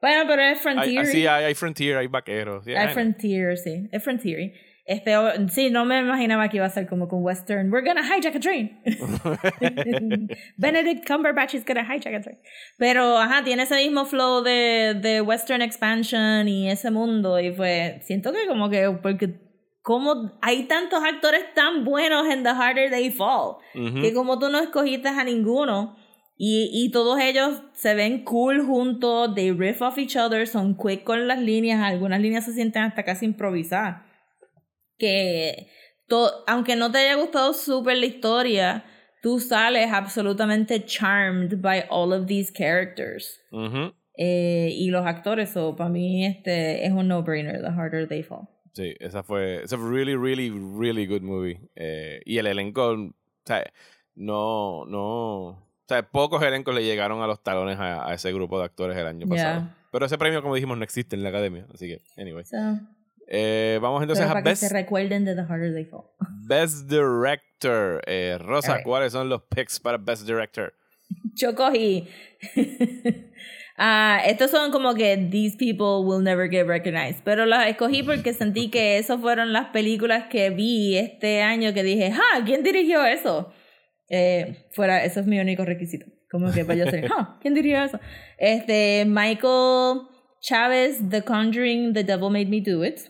[0.00, 1.06] Bueno, pero es Hay, Frontier.
[1.06, 2.66] sí, hay, hay Frontier, hay vaqueros.
[2.66, 3.86] hay- Frontier, sí.
[3.92, 4.52] Es Frontier.
[4.86, 7.70] Este, o- sí, no me imaginaba que iba a ser como con Western.
[7.72, 8.80] We're gonna hijack a train.
[10.58, 12.38] Benedict Cumberbatch is gonna hijack a train.
[12.78, 17.38] Pero, ajá, tiene ese mismo flow de, de Western expansion y ese mundo.
[17.40, 19.40] Y pues, siento que como que, porque
[19.82, 24.00] como hay tantos actores tan buenos en The Harder They Fall, Ujú.
[24.00, 25.96] que como tú no escogiste a ninguno,
[26.42, 31.04] y, y todos ellos se ven cool juntos, they riff off each other, son quick
[31.04, 34.02] con las líneas, algunas líneas se sienten hasta casi improvisadas.
[35.00, 35.68] Que
[36.06, 38.84] to- aunque no te haya gustado súper la historia,
[39.22, 43.40] tú sales absolutamente charmed by all of these characters.
[43.50, 43.92] Ujú.
[44.16, 48.48] Eh, y los actores, so para mí este es un no-brainer, The Harder They Fall.
[48.74, 49.62] Sí, esa fue.
[49.62, 51.58] It's a really, really, really good movie.
[51.74, 53.64] Eh, y el elenco, o sea,
[54.14, 55.48] no, no.
[55.48, 58.96] O sea, pocos elencos le llegaron a los talones a, a ese grupo de actores
[58.96, 59.60] el año pasado.
[59.60, 59.76] Yeah.
[59.90, 61.66] Pero ese premio, como dijimos, no existe en la academia.
[61.74, 62.44] Así que, anyway.
[62.44, 62.56] So,
[63.32, 66.02] Eh, vamos entonces pero a para que Best, se recuerden de The Harder They Fall.
[66.46, 68.02] Best Director.
[68.06, 68.84] Eh, Rosa, Alright.
[68.84, 70.74] ¿cuáles son los picks para Best Director?
[71.34, 72.08] Yo cogí.
[73.82, 77.22] Ah, estos son como que these people will never get recognized.
[77.24, 81.82] Pero las escogí porque sentí que esas fueron las películas que vi este año que
[81.82, 82.42] dije, ¡ah!
[82.44, 83.54] ¿Quién dirigió eso?
[84.10, 86.04] Eh, fuera, eso es mi único requisito.
[86.30, 87.38] Como que para yo ser, ¡ah!
[87.40, 87.98] ¿Quién dirigió eso?
[88.36, 90.02] Este, Michael
[90.40, 93.00] Chávez, The Conjuring, The Devil Made Me Do It.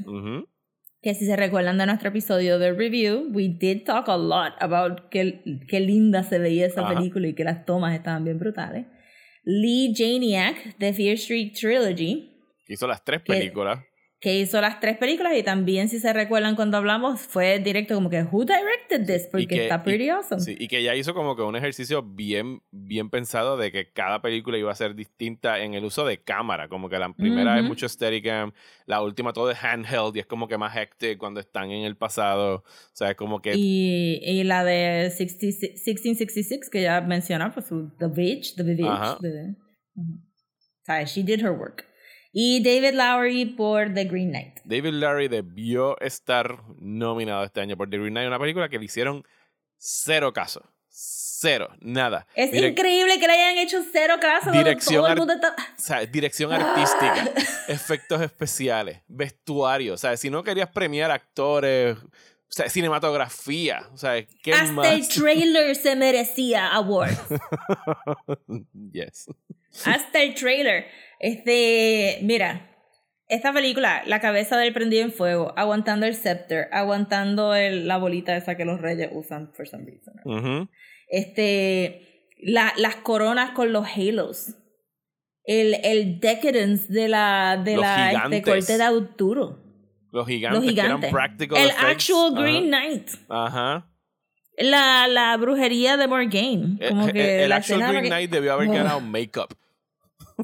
[1.02, 5.08] Que si se recuerdan de nuestro episodio de review, we did talk a lot about
[5.10, 8.86] qué, qué linda se veía esa película y que las tomas estaban bien brutales.
[9.44, 12.30] Lee Janiak, de Fear Street Trilogy,
[12.70, 13.80] Hizo las tres películas.
[14.20, 18.10] Que hizo las tres películas y también, si se recuerdan cuando hablamos, fue directo como
[18.10, 19.26] que, ¿Who directed this?
[19.32, 20.42] Porque que- está pretty y- awesome.
[20.42, 24.20] Sí, y que ya hizo como que un ejercicio bien, bien pensado de que cada
[24.20, 26.68] película iba a ser distinta en el uso de cámara.
[26.68, 27.68] Como que la primera es Ujú.
[27.68, 28.52] mucho Steadicam,
[28.84, 31.96] la última todo es handheld y es como que más hectic cuando están en el
[31.96, 32.56] pasado.
[32.56, 33.54] O sea, es como que...
[33.56, 37.66] Y, y la de 60 1666, que ya mencionaba, pues
[37.98, 38.80] The Beach, The Beach.
[38.86, 39.16] Ajá.
[39.22, 39.56] the-
[39.96, 40.12] Ujú.
[40.12, 41.86] O sea, she did her work.
[42.32, 44.60] Y David Lowery por The Green Knight.
[44.64, 48.84] David Larry debió estar nominado este año por The Green Knight, una película que le
[48.84, 49.24] hicieron
[49.76, 50.62] cero caso.
[50.92, 52.26] Cero, nada.
[52.34, 54.50] Es Direc- increíble que le hayan hecho cero caso.
[54.52, 55.48] Dirección todo el ar- mundo está...
[55.56, 57.30] O sea, dirección artística,
[57.68, 59.94] efectos especiales, vestuario.
[59.94, 62.08] O sea, si no querías premiar actores, o
[62.52, 63.88] sea, cinematografía.
[63.92, 64.88] O sea, ¿qué Hasta más?
[64.88, 67.16] el trailer se merecía award.
[68.92, 69.26] yes.
[69.84, 70.86] Hasta el trailer.
[71.20, 72.66] Este, mira,
[73.28, 78.36] esta película, la cabeza del prendido en fuego, aguantando el scepter, aguantando el- la bolita
[78.36, 80.68] esa que los reyes usan for some reason.
[81.08, 84.56] Este, la- las coronas con los halos.
[85.44, 89.58] El, el decadence de la, de Los la este, corte de Arturo.
[90.12, 92.10] Los gigantes, Los que eran practical El effects.
[92.10, 92.34] actual.
[92.42, 93.08] Green Knight.
[93.28, 93.86] Ajá.
[94.58, 96.78] La, la brujería de Morgaine.
[96.88, 98.74] Como Eh, que eh, el actual Green que- Knight debió haber Ugh.
[98.74, 99.54] ganado make-up.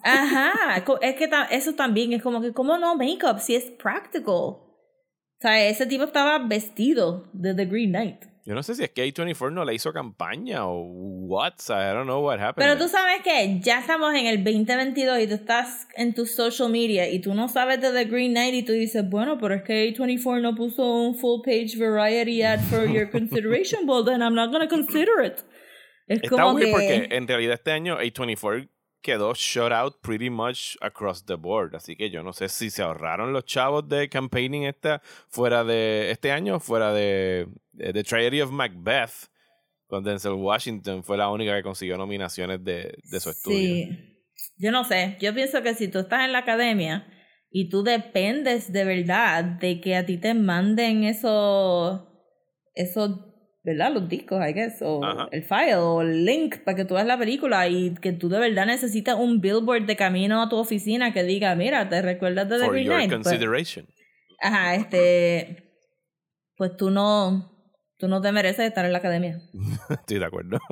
[0.02, 4.26] Ajá, es que eso también es como que, ¿cómo no make-up si es practical?
[4.28, 8.24] O sea, ese tipo estaba vestido de The Green Knight.
[8.46, 10.80] Yo no sé si es que A24 no le hizo campaña o
[11.26, 11.54] what.
[11.68, 12.64] I don't know what happened.
[12.64, 16.70] Pero tú sabes que ya estamos en el 2022 y tú estás en tu social
[16.70, 19.64] media y tú no sabes de The Green Knight y tú dices, bueno, pero es
[19.64, 24.36] que A24 no puso un full page variety ad for your consideration, well then I'm
[24.36, 25.40] not gonna consider it.
[26.06, 26.68] Es Está como que...
[26.68, 28.68] porque en realidad este año A24
[29.02, 31.74] quedó shut out pretty much across the board.
[31.74, 36.10] Así que yo no sé si se ahorraron los chavos de campaigning esta fuera de
[36.10, 39.30] este año, fuera de, de The Tragedy of Macbeth,
[39.86, 43.58] con Denzel Washington fue la única que consiguió nominaciones de, de su estudio.
[43.58, 44.16] Sí.
[44.58, 45.16] Yo no sé.
[45.20, 47.06] Yo pienso que si tú estás en la academia
[47.50, 52.02] y tú dependes de verdad de que a ti te manden esos,
[52.74, 53.20] esos,
[53.66, 53.92] ¿verdad?
[53.92, 55.28] Los discos, I guess, o Ajá.
[55.32, 58.38] el file, o el link para que tú veas la película y que tú de
[58.38, 62.58] verdad necesitas un billboard de camino a tu oficina que diga, mira, te recuerdas de
[62.60, 63.10] The For Green Knight.
[63.22, 63.40] Pues,
[64.40, 65.64] ajá, este,
[66.56, 67.55] pues tú no,
[67.98, 69.40] tú no te mereces estar en la academia.
[69.90, 70.58] Estoy de acuerdo.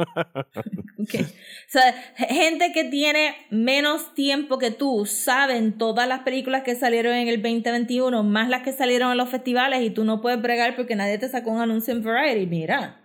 [0.96, 1.20] Ok.
[1.20, 7.12] O sea, gente que tiene menos tiempo que tú saben todas las películas que salieron
[7.14, 10.76] en el 2021, más las que salieron en los festivales y tú no puedes bregar
[10.76, 12.46] porque nadie te sacó un anuncio en Variety.
[12.46, 13.00] Mira,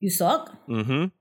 [0.00, 0.50] You suck.
[0.66, 1.12] Ujú.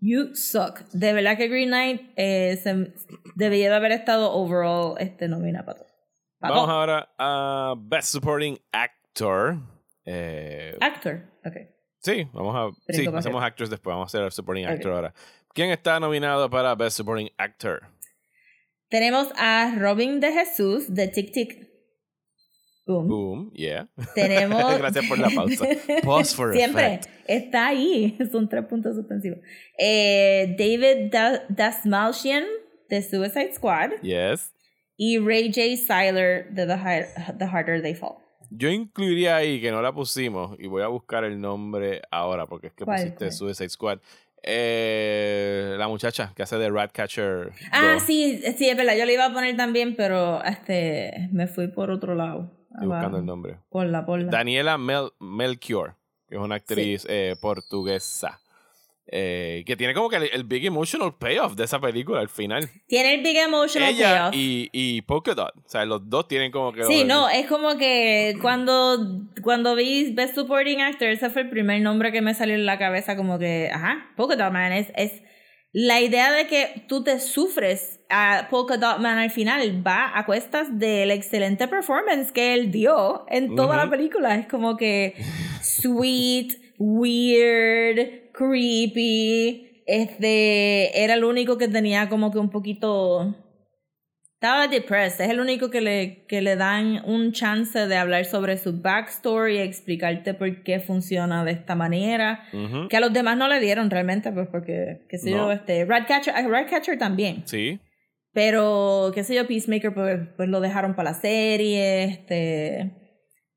[0.00, 0.80] You suck.
[0.92, 2.92] De verdad que Green Knight eh, se-
[3.36, 5.88] debería de haber estado overall este, nominado para todo.
[6.40, 9.56] Vamos ahora a Best Supporting Actor.
[10.10, 11.22] Eh, Actor.
[11.44, 11.54] Ok.
[12.00, 12.92] sí, vamos a.
[12.92, 13.44] Sí, hacemos arriba.
[13.46, 13.92] actors después.
[13.94, 14.64] Vamos a hacer Supporting.
[14.66, 15.14] Actor ahora.
[15.54, 17.82] ¿Quién está nominado para Best Supporting Actor?
[18.88, 21.68] Tenemos a Robin de Jesús de Tic Tic.
[22.86, 23.06] Boom.
[23.06, 23.86] Boom, yeah.
[24.14, 24.78] Tenemos.
[24.78, 25.66] Gracias por la pausa.
[26.02, 27.06] Pause for Siempre effect.
[27.26, 28.16] está ahí.
[28.32, 29.40] Son tres puntos suspensivos.
[29.78, 32.44] Eh, David da Dasmalchian
[32.88, 34.54] de Suicide Squad Yes.
[34.96, 35.76] y Ray J.
[35.76, 38.16] Siler de The, Hi- The Harder They Fall.
[38.50, 42.68] Yo incluiría ahí que no la pusimos y voy a buscar el nombre ahora porque
[42.68, 43.32] es que ¿Cuál, pusiste cuál?
[43.32, 43.98] Suicide Squad.
[44.42, 47.52] Eh, la muchacha que hace de Ratcatcher.
[47.72, 48.02] Ah, 2.
[48.02, 48.96] sí, sí, es verdad.
[48.96, 52.50] Yo le iba a poner también, pero este me fui por otro lado.
[52.72, 53.56] Estoy buscando el nombre.
[53.68, 54.30] Por la, por la.
[54.30, 55.96] Daniela Mel Melchior,
[56.28, 58.40] que es una actriz eh, portuguesa.
[59.10, 62.68] Eh, que tiene como que el, el big emotional payoff de esa película al final.
[62.86, 64.34] Tiene el big emotional Ella payoff.
[64.34, 65.52] y, y Polka Dot.
[65.56, 66.84] O sea, los dos tienen como que.
[66.84, 71.80] Sí, no, es como que cuando, cuando vi Best Supporting Actor, ese fue el primer
[71.80, 75.22] nombre que me salió en la cabeza, como que, ajá, Polka Dot Man, es, es
[75.72, 80.24] la idea de que tú te sufres a Polka Dot Man al final va a
[80.24, 84.34] cuestas del excelente performance que él dio en toda la película.
[84.34, 85.14] Es como que
[85.60, 89.82] sweet, weird, creepy.
[89.86, 93.34] Este era el único que tenía como que un poquito
[94.34, 95.24] estaba depressed.
[95.24, 99.58] Es el único que le, que le dan un chance de hablar sobre su backstory,
[99.58, 102.44] explicarte por qué funciona de esta manera.
[102.88, 106.36] Que a los demás no le dieron realmente, pues porque, qué sé yo, este, Ratcatcher,
[106.36, 107.42] a Ratcatcher también.
[107.46, 107.80] Sí.
[108.32, 112.04] Pero, qué sé yo, Peacemaker, pues, pues lo dejaron para la serie.
[112.04, 112.92] Este.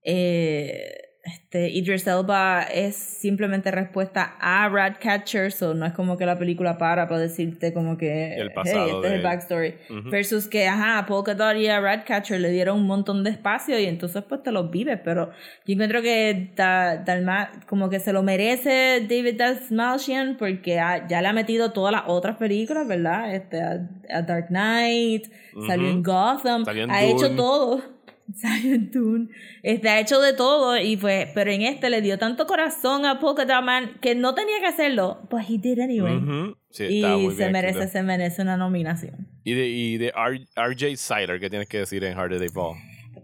[0.04, 6.40] Eh, este, Idris Elba es simplemente respuesta a Ratcatcher, so no es como que la
[6.40, 8.34] película para para decirte como que.
[8.36, 9.24] El hey, pasado este es el él".
[9.24, 9.76] backstory.
[10.10, 13.78] Versus que, ajá, a Polka Dot y a Ratcatcher le dieron un montón de espacio
[13.80, 15.30] y entonces pues te los vives, pero
[15.66, 21.22] yo encuentro que da, Dalma- como que se lo merece David Dasmalchian porque ha- ya
[21.22, 23.36] le ha metido todas las otras películas, ¿verdad?
[23.36, 25.28] Este, a, a Dark Knight,
[25.68, 26.02] salió en.
[26.02, 27.82] Gotham, Salió en ha hecho todo.
[28.36, 29.28] Salió en Dune.
[29.64, 33.20] Este, ha hecho de todo y pues, pero en este le dio tanto corazón a
[33.62, 36.16] Man que no tenía que hacerlo, but he did anyway.
[36.18, 36.58] Ujú.
[36.70, 37.92] Sí, Y está se merece, escrito.
[37.92, 39.28] se merece una nominación.
[39.44, 40.14] Y de, y de
[40.56, 42.76] RJ Siler, ¿qué tienes que decir en Hard Day Fall?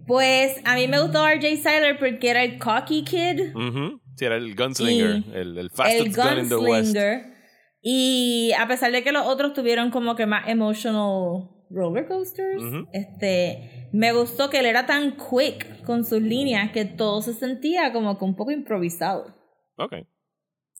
[0.05, 4.01] Pues a mí me gustó RJ Siler porque era el cocky kid, Ujú.
[4.15, 6.87] Sí, era el gunslinger, Y el, el el fastest gun in the West.
[6.87, 7.37] gunslinger.
[7.81, 12.63] Y a pesar de que los otros tuvieron como que más emotional roller coasters,
[12.93, 17.91] este, me gustó que él era tan quick con sus líneas que todo se sentía
[17.93, 19.35] como que un poco improvisado.
[19.77, 19.93] Ok.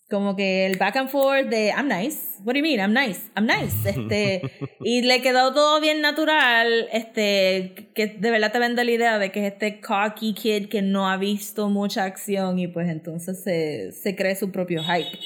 [0.10, 2.42] Como que el back and forth de I'm nice.
[2.46, 2.80] What do you mean?
[2.80, 3.30] I'm nice.
[3.36, 3.76] I'm nice.
[3.90, 4.42] Este,
[4.80, 6.88] y le quedó todo bien natural.
[6.94, 10.82] Este, que de verdad te vende la idea de que es este cocky kid que
[10.82, 15.20] no ha visto mucha acción y pues entonces se, se cree su propio hype.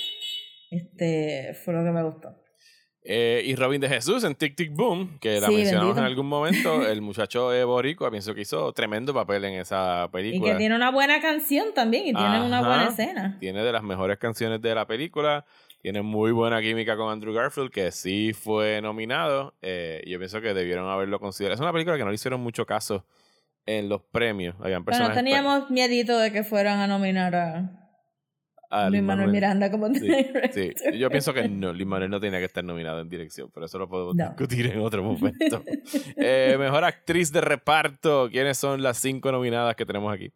[0.71, 2.40] Este, fue lo que me gustó.
[3.03, 5.99] Eh, y Robin de Jesús en Tic Tic Boom, que la Sí, mencionamos bendito.
[6.01, 6.87] en algún momento.
[6.87, 10.51] El muchacho es boricua, pienso que hizo tremendo papel en esa Y película.
[10.51, 13.37] que tiene una buena canción también y tiene una buena escena.
[13.39, 15.45] Tiene de las mejores canciones de la película.
[15.81, 19.55] Tiene muy buena química con Andrew Garfield, que sí fue nominado.
[19.63, 21.55] Eh, yo pienso que debieron haberlo considerado.
[21.55, 23.03] Es una película que no le hicieron mucho caso
[23.65, 24.53] en los premios.
[24.59, 25.15] Habían Bueno, personas.
[25.17, 27.80] teníamos miedito de que fueran a nominar a
[28.71, 30.09] a Luis Manuel Miranda como Sí,
[30.53, 30.73] sí.
[30.97, 33.77] Yo pienso que no, Lin Manuel no tenía que estar nominado en dirección, pero eso
[33.77, 34.25] lo podemos No.
[34.29, 35.63] discutir en otro momento.
[36.15, 38.29] Eh, mejor actriz de reparto.
[38.31, 40.31] ¿Quiénes son las cinco nominadas que tenemos aquí?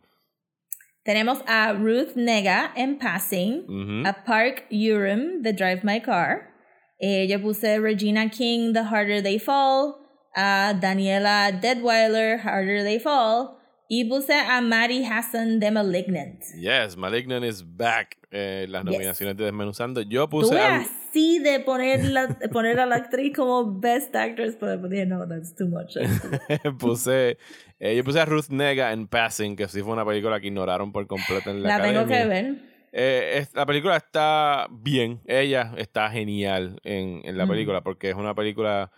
[1.04, 6.52] Tenemos a Ruth Nega en Passing, a Park Urim de Drive My Car.
[7.00, 9.96] Eh, yo puse Regina King, The Harder They Fall,
[10.36, 13.58] a Daniela Deadweiler, Harder They Fall,
[13.88, 16.42] y puse a Maddie Hassan de Malignant.
[16.60, 18.18] Yes, Malignant is back.
[18.32, 18.92] Eh, las Yes.
[18.92, 20.02] nominaciones de Desmenuzando.
[20.02, 20.50] Yo puse.
[20.50, 25.06] Tuve a- así de poner, la, poner a la actriz como Best Actress, pero dije,
[25.06, 25.94] no, that's too much.
[25.94, 26.78] that's too much".
[26.80, 27.38] puse,
[27.80, 30.92] eh, yo puse a Ruth Nega en Passing, que sí fue una película que ignoraron
[30.92, 32.56] por completo en la, La tengo que ver.
[32.92, 35.22] Eh, es- la película está bien.
[35.26, 37.50] Ella está genial en, en la Mm.
[37.50, 38.92] película porque es una película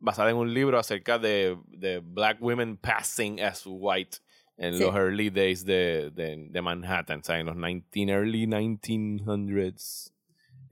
[0.00, 4.18] basada en un libro acerca de, de black women passing as white
[4.56, 4.82] en Sí.
[4.84, 10.10] los early days de, de, de Manhattan, o sea, en los 19, early 1900s.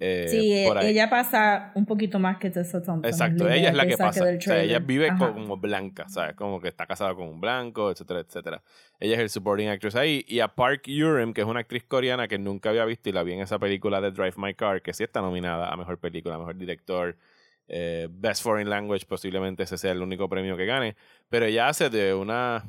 [0.04, 0.88] eh, sí, por ahí.
[0.88, 3.04] ella pasa un poquito más que Tessa Thompson.
[3.04, 4.24] Exacto, ella es la que pasa.
[4.24, 5.32] O sea, ella vive Ajá.
[5.32, 6.34] como blanca, ¿sabes?
[6.34, 8.62] Como que está casada con un blanco, etcétera, etcétera.
[8.98, 10.24] Ella es el supporting actress ahí.
[10.26, 13.22] Y a Park Urim, que es una actriz coreana que nunca había visto y la
[13.22, 16.34] vi en esa película de Drive My Car, que sí está nominada a mejor película,
[16.34, 17.16] a mejor director,
[17.68, 20.96] eh, Best Foreign Language, posiblemente ese sea el único premio que gane.
[21.28, 22.64] Pero ella hace de una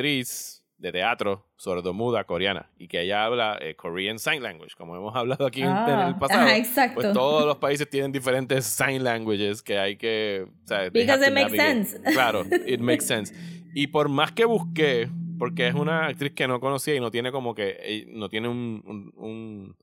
[0.00, 5.16] actriz de teatro sordomuda coreana y que ella habla eh, Korean Sign Language, como hemos
[5.16, 6.42] hablado aquí en- en Ah, el pasado.
[6.42, 6.96] ajá, exacto.
[6.96, 10.46] Pues todos los países tienen diferentes sign languages que hay que.
[10.64, 11.98] O sea, Because it makes sense.
[12.12, 13.34] Claro, it makes sense.
[13.74, 17.32] Y por más que busqué, porque es una actriz que no conocía y no tiene
[17.32, 17.76] como que.
[17.80, 18.82] eh, No tiene un.
[18.86, 19.76] un, un-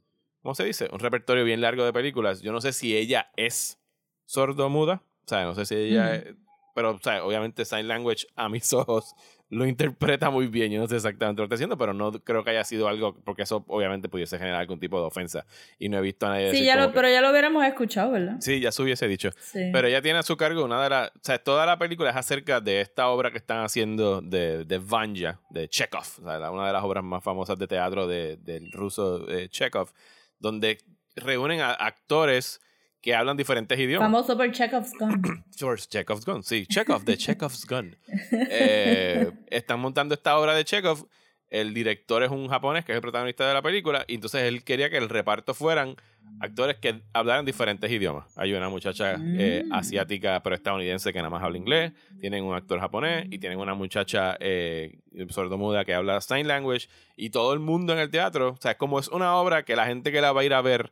[0.43, 0.89] ¿Cómo se dice?
[0.91, 2.41] Un repertorio bien largo de películas.
[2.41, 3.79] Yo no sé si ella es
[4.25, 5.01] sordomuda.
[5.25, 6.03] O sea, no sé si ella.
[6.03, 6.13] Mm.
[6.15, 6.35] es-
[6.75, 9.13] pero, o sea, obviamente, sign language a mis ojos
[9.53, 10.71] lo interpreta muy bien.
[10.71, 13.15] Yo no sé exactamente lo que está haciendo, pero no creo que haya sido algo.
[13.23, 15.45] Porque eso, obviamente, pudiese generar algún tipo de ofensa.
[15.79, 16.47] Y no he visto a nadie.
[16.47, 18.35] Sí, decir ya lo, que- pero ya lo hubiéramos escuchado, ¿verdad?
[18.39, 19.29] Sí, ya se hubiese dicho.
[19.39, 19.69] Sí.
[19.71, 21.09] Pero ella tiene a su cargo una de las.
[21.09, 24.77] O sea, toda la película es acerca de esta obra que están haciendo de, de
[24.79, 26.05] Vanya, de Chekhov.
[26.21, 29.91] O sea, una de las obras más famosas de teatro de- del ruso eh, Chekhov,
[30.39, 30.79] donde
[31.15, 32.59] reúnen a actores
[33.03, 34.07] que hablan diferentes idiomas.
[34.07, 35.21] Famoso por Chekhov's Gun.
[35.55, 36.41] George Chekhov's Gun.
[36.41, 37.95] Sí, Chekhov, de Chekhov's Gun.
[38.31, 41.07] Eh, están montando esta obra de Chekhov.
[41.49, 44.05] El director es un japonés que es el protagonista de la película.
[44.07, 45.95] Y entonces él quería que el reparto fueran
[46.39, 48.35] actores que hablaran diferentes idiomas.
[48.37, 49.73] Hay una muchacha eh, Mm.
[49.73, 51.91] asiática pero estadounidense que nada más habla inglés.
[52.21, 54.97] Tienen un actor japonés y tienen una muchacha eh,
[55.29, 56.87] sordomuda que habla sign language.
[57.17, 58.51] Y todo el mundo en el teatro.
[58.57, 60.61] O sea, como es una obra que la gente que la va a ir a
[60.61, 60.91] ver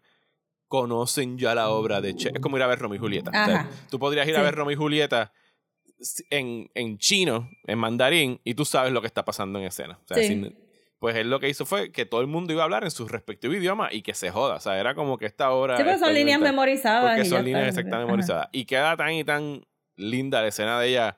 [0.72, 2.30] conocen ya la obra de Che.
[2.34, 3.30] Es como ir a ver Romeo y Julieta.
[3.30, 5.34] O sea, tú podrías ir a ver Romeo y Julieta
[6.30, 10.00] en, en chino, en mandarín, y tú sabes lo que está pasando en escena.
[10.02, 10.28] O sea, Sí.
[10.30, 10.58] sin-
[11.00, 13.06] pues él lo que hizo fue que todo el mundo iba a hablar en su
[13.08, 14.56] respectivo idioma y que se joda.
[14.56, 15.76] O sea, era como que esta obra.
[15.76, 17.12] Sí, pero son líneas memorizadas.
[17.16, 18.48] Porque son líneas exactamente memorizadas.
[18.54, 19.66] Y queda tan y tan
[19.98, 21.18] linda la escena de ella.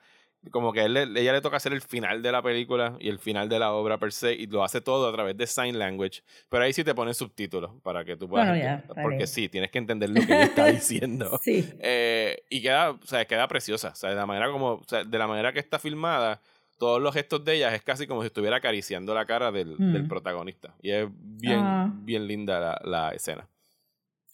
[0.50, 3.48] Como que él ella le toca hacer el final de la película y el final
[3.48, 4.32] de la obra per se.
[4.34, 6.22] Y lo hace todo a través de sign language.
[6.48, 8.48] Pero ahí sí te ponen subtítulos para que tú puedas.
[8.48, 11.38] Bueno, ya, está porque sí, tienes que entender lo que ella está diciendo.
[11.42, 11.68] Sí.
[11.80, 13.88] Eh, y queda, o sea, queda preciosa.
[13.90, 16.40] O sea, de la manera como, o sea, de la manera que está filmada,
[16.78, 19.92] todos los gestos de ella es casi como si estuviera acariciando la cara del, Mm.
[19.92, 20.74] del protagonista.
[20.82, 21.90] Y es bien, Ah.
[21.94, 23.48] bien linda la, la escena.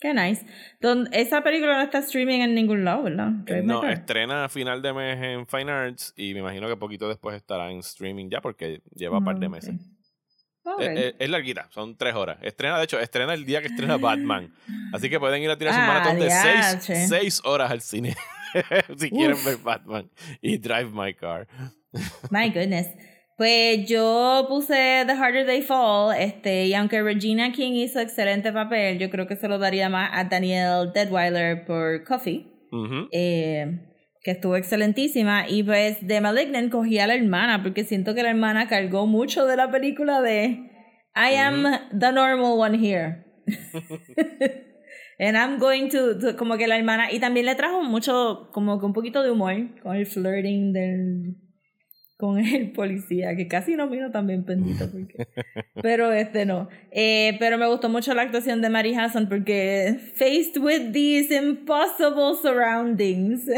[0.01, 0.47] Qué nice.
[0.81, 3.31] Don- esa película no está streaming en ningún lado, ¿verdad?
[3.63, 7.37] No, estrena a final de mes en Fine Arts y me imagino que poquito después
[7.37, 9.75] estará en streaming ya porque lleva un par de Ah, meses.
[10.65, 10.81] Ok.
[10.81, 12.39] Eh, eh, es larguita, son tres horas.
[12.43, 14.55] Estrena, de hecho, estrena el día que estrena Batman.
[14.93, 16.31] Así que pueden ir a tirar un Ah, maratón de
[17.09, 18.17] seis, horas al cine
[18.99, 21.47] si quieren ver Batman y Drive My Car.
[22.31, 22.89] My goodness.
[23.41, 28.99] Pues yo puse The Harder They Fall, este, y aunque Regina King hizo excelente papel,
[28.99, 32.45] yo creo que se lo daría más a Danielle Deadweiler por Coffee,
[33.13, 33.81] eh,
[34.23, 35.49] que estuvo excelentísima.
[35.49, 39.47] Y pues de Malignant cogí a la hermana, porque siento que la hermana cargó mucho
[39.47, 40.71] de la película de
[41.17, 41.65] I am
[41.99, 43.25] the normal one here.
[45.19, 48.79] And I'm going to, to- como que la hermana, y también le trajo mucho, como
[48.79, 51.37] que un poquito de humor con el flirting del,
[52.21, 55.27] con el policía, que casi no vino también bendito, porque,
[55.83, 56.69] pero este no.
[56.93, 62.35] Eh, pero me gustó mucho la actuación de Mary Hassan, porque faced with these impossible
[62.41, 63.49] surroundings,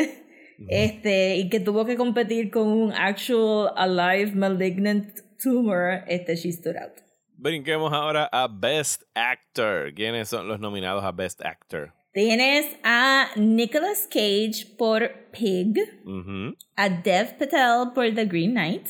[0.69, 6.77] este, y que tuvo que competir con un actual alive malignant tumor, este, she stood
[6.77, 7.03] out.
[7.37, 9.93] Brinquemos ahora a Best Actor.
[9.97, 11.93] ¿Quiénes son los nominados a Best Actor?
[12.15, 15.79] Tienes a Nicolas Cage por Pig,
[16.77, 18.87] a Dev Patel por The Green Knight,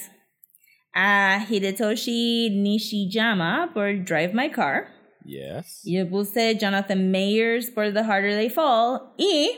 [0.93, 4.89] a Hidetoshi Nishiyama por Drive My Car,
[5.25, 5.83] Yes.
[5.85, 9.51] yo puse Jonathan Mayers por The Harder They Fall, y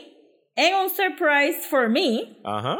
[0.55, 2.77] en un surprise for me, Ajá.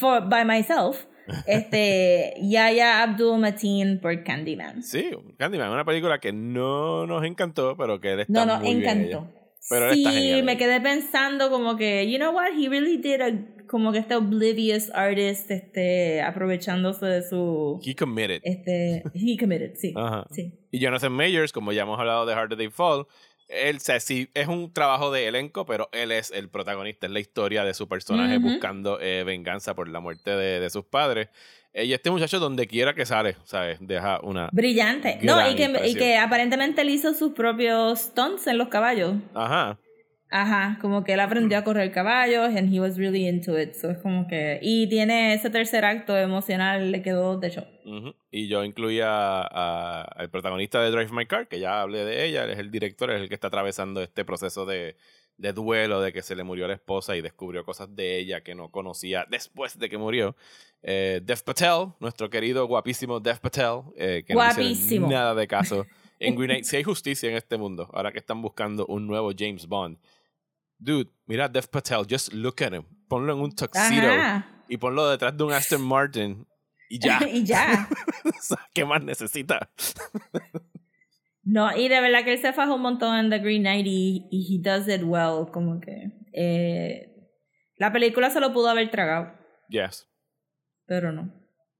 [0.00, 1.06] for, by myself,
[1.46, 4.82] este, Yaya Abdul Mateen por Candyman.
[4.82, 8.82] Sí, Candyman, una película que no nos encantó, pero que está No, no, muy bien
[8.82, 9.18] en encantó.
[9.28, 9.34] ella.
[9.68, 13.20] Pero sí, está genial me quedé pensando como que, you know what, he really did
[13.20, 13.32] a,
[13.66, 18.40] como que este oblivious artist, este, aprovechándose de su, He committed.
[18.44, 20.26] este, he committed, sí, Ajá.
[20.30, 20.52] sí.
[20.70, 23.06] Y Jonathan Mayers, como ya hemos hablado de Hard Day Fall,
[23.48, 27.12] él, o sea, sí, es un trabajo de elenco, pero él es el protagonista, es
[27.12, 28.50] la historia de su personaje Ujú.
[28.50, 31.28] buscando eh, venganza por la muerte de, de sus padres.
[31.72, 33.78] Eh, y este muchacho, donde quiera que sale, ¿sabes?
[33.80, 34.48] Deja una...
[34.52, 35.18] Brillante.
[35.22, 39.14] No, y que, y que aparentemente él hizo sus propios stunts en los caballos.
[39.34, 39.78] Ajá.
[40.30, 43.72] Ajá, como que él aprendió a correr caballos and he was really into it.
[43.72, 44.58] So es como que.
[44.60, 47.64] Y tiene ese tercer acto emocional, le quedó de show.
[47.86, 48.14] Ujú.
[48.30, 52.44] Y yo incluía a- al protagonista de Drive My Car, que ya hablé de ella,
[52.44, 54.96] él es el director, es el que está atravesando este proceso de,
[55.38, 58.54] de duelo, de que se le murió la esposa y descubrió cosas de ella que
[58.54, 60.36] no conocía después de que murió.
[60.82, 64.70] Eh, Dev Patel, nuestro querido guapísimo Dev Patel, eh, que no Guapísimo.
[64.70, 65.86] hicieron nada de caso.
[66.20, 69.30] En Green Knight, si hay justicia en este mundo, ahora que están buscando un nuevo
[69.38, 69.98] James Bond.
[70.76, 72.82] Dude, mira Dev Patel, just look at him.
[73.06, 74.64] Ponlo en un tuxedo Ajá.
[74.68, 76.44] y ponlo detrás de un Aston Martin
[76.90, 77.20] y ya.
[77.32, 77.88] y ya.
[78.74, 79.70] ¿Qué más necesita?
[81.50, 84.26] No, y de verdad que él se faja un montón en The Green Knight y,
[84.30, 87.10] y he does it well, como que eh,
[87.76, 89.32] la película se lo pudo haber tragado,
[89.70, 90.06] Yes.
[90.86, 91.32] pero no.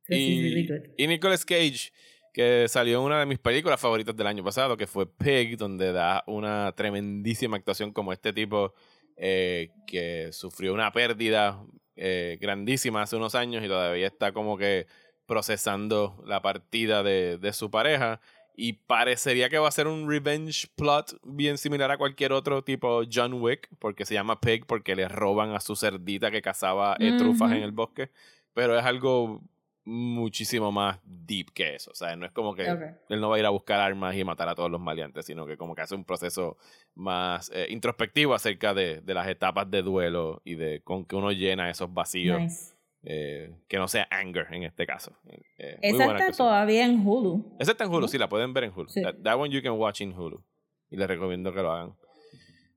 [0.08, 0.84] really Y, good.
[0.96, 1.92] y Nicolas Cage,
[2.32, 5.92] que salió en una de mis películas favoritas del año pasado, que fue Pig, donde
[5.92, 8.72] da una tremendísima actuación como este tipo
[9.16, 11.62] eh, que sufrió una pérdida
[11.96, 14.86] eh, grandísima hace unos años y todavía está como que
[15.26, 18.20] procesando la partida de, de su pareja.
[18.60, 23.02] Y parecería que va a ser un revenge plot bien similar a cualquier otro tipo
[23.08, 27.16] John Wick, porque se llama Pig, porque le roban a su cerdita que cazaba eh,
[27.16, 28.10] trufas en el bosque.
[28.54, 29.40] Pero es algo
[29.84, 31.92] muchísimo más deep que eso.
[31.92, 34.24] O sea, no es como que él no va a ir a buscar armas y
[34.24, 36.56] matar a todos los maleantes, sino que como que hace un proceso
[36.96, 41.30] más eh, introspectivo acerca de, de las etapas de duelo y de con que uno
[41.30, 42.40] llena esos vacíos.
[42.40, 42.77] Nice.
[43.04, 45.16] Eh, que no sea anger en este caso.
[45.58, 47.56] Eh, Esa está todavía en Hulu.
[47.58, 48.88] Esa está en Hulu, sí, la pueden ver en Hulu.
[48.88, 49.02] Sí.
[49.02, 50.42] That, that one you can watch in Hulu.
[50.90, 51.94] Y les recomiendo que lo hagan.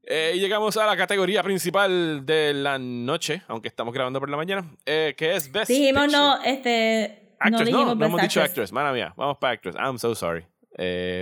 [0.04, 4.38] Eh, y llegamos a la categoría principal de la noche, aunque estamos grabando por la
[4.38, 6.20] mañana, que es Best Dijimos Picture.
[6.22, 7.36] no, este.
[7.40, 8.72] Actress, no no, no, Best hemos dicho Actress.
[8.72, 9.76] Mala mía, vamos para actress.
[9.76, 10.46] I'm so sorry.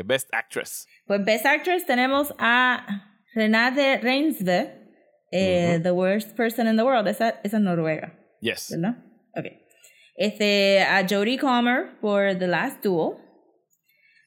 [0.06, 0.88] Best Actress.
[1.08, 4.78] Pues Best Actress tenemos a Renate Reinsve.
[5.32, 7.08] The Worst Person in the World.
[7.08, 8.70] Esa, esa es Noruega, Yes.
[8.72, 8.98] ¿verdad?
[9.36, 9.46] Ok.
[10.16, 13.18] Este, a Jodie Comer por The Last Duel.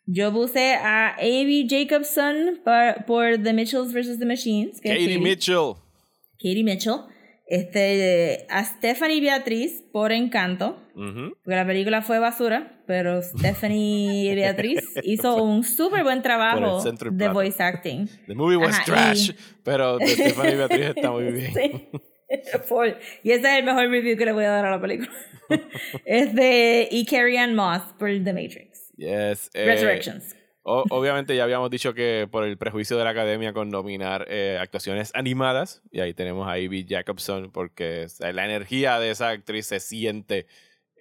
[0.06, 4.18] Yo puse a Amy Jacobson por, por The Mitchells vs.
[4.18, 4.80] The Machines.
[4.80, 5.74] que Katie Mitchell.
[6.38, 6.96] Katie Mitchell.
[7.46, 10.78] Este, a Stephanie Beatriz por Encanto.
[10.96, 11.34] Ujú.
[11.44, 17.62] Porque la película fue basura, pero Stephanie Beatriz hizo un súper buen trabajo de voice
[17.62, 18.08] acting.
[18.26, 19.30] The movie was Ajá, y- trash,
[19.62, 21.52] pero Stephanie Beatriz está muy bien.
[21.54, 21.88] Sí.
[22.68, 25.10] Por- y ese es el mejor review que le voy a dar a la película.
[26.04, 28.92] es de y Carrie Ann Moss por The Matrix.
[28.96, 29.50] Yes.
[29.54, 30.36] eh, Resurrections.
[30.62, 34.58] o- obviamente ya habíamos dicho que por el prejuicio de la academia con nominar eh,
[34.60, 39.30] actuaciones animadas, y ahí tenemos a Ivy Jacobson, porque o sea, la energía de esa
[39.30, 40.46] actriz se siente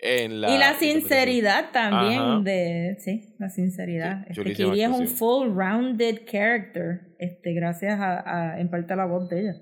[0.03, 0.49] en la...
[0.49, 2.39] y la sinceridad también Ajá.
[2.43, 8.53] de sí la sinceridad Sí, este, Katie es un full rounded character este gracias a,
[8.55, 9.55] a en parte a la voz de ella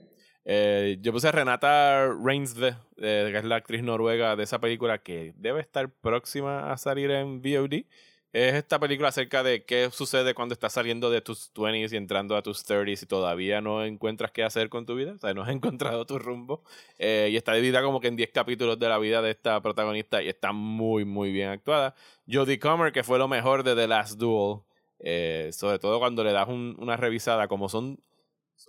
[0.46, 4.98] Eh, yo puse a Renata Reinsve, eh, que es la actriz noruega de esa película
[5.00, 7.86] que debe estar próxima a salir en VOD.
[8.32, 12.36] Es esta película acerca de qué sucede cuando estás saliendo de tus 20s y entrando
[12.36, 15.14] a tus 30s y todavía no encuentras qué hacer con tu vida.
[15.14, 15.50] O sea, no has
[15.98, 16.64] encontrado tu rumbo.
[17.00, 20.22] Eh, y está dividida como que en 10 capítulos de la vida de esta protagonista
[20.22, 21.96] y está muy, muy bien actuada.
[22.32, 24.60] Jodie Comer, que fue lo mejor de The Last Duel.
[25.00, 28.00] eh, sobre todo cuando le das un- una revisada, como son,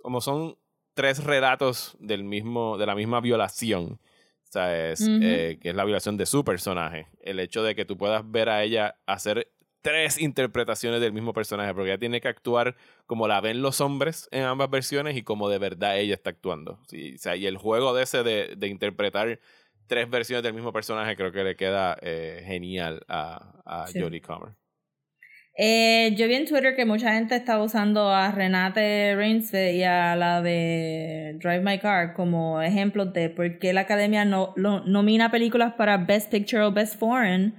[0.01, 0.57] como son
[0.93, 3.99] tres relatos del mismo, de la misma violación.
[4.43, 7.07] O sea, es, eh, que es la violación de su personaje.
[7.21, 9.49] El hecho de que tú puedas ver a ella hacer
[9.81, 12.75] tres interpretaciones del mismo personaje, porque ella tiene que actuar
[13.05, 16.79] como la ven los hombres en ambas versiones y como de verdad ella está actuando.
[16.87, 19.39] Sí, o sea, y el juego de ese de, de interpretar
[19.87, 23.99] tres versiones del mismo personaje creo que le queda eh, genial a, a Sí.
[24.01, 24.53] Jodie Comer.
[25.57, 30.15] Eh, yo vi en Twitter que mucha gente estaba usando a Renate Reinsve y a
[30.15, 35.29] la de Drive My Car como ejemplos de por qué la academia no lo- nomina
[35.29, 37.53] películas para Best Picture o Best Foreign,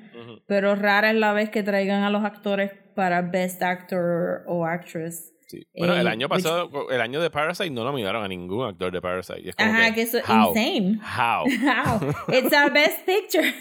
[0.46, 5.28] pero rara es la vez que traigan a los actores para Best Actor o Actress.
[5.48, 5.66] Sí.
[5.76, 8.90] Bueno, el Eh, año which- pasado, el año de Parasite, no nominaron a ningún actor
[8.90, 9.42] de Parasite.
[9.42, 10.98] Y es como Ajá, que eso es insane.
[10.98, 11.44] How?
[11.44, 12.34] How?
[12.34, 13.52] It's our best picture.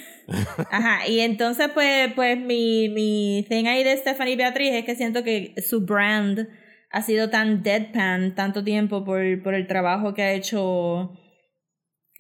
[0.72, 5.24] Ajá, y entonces pues, pues mi, mi thing ahí de Stephanie Beatriz es que siento
[5.24, 6.48] que su brand
[6.90, 11.12] ha sido tan deadpan tanto tiempo por, por el trabajo que ha hecho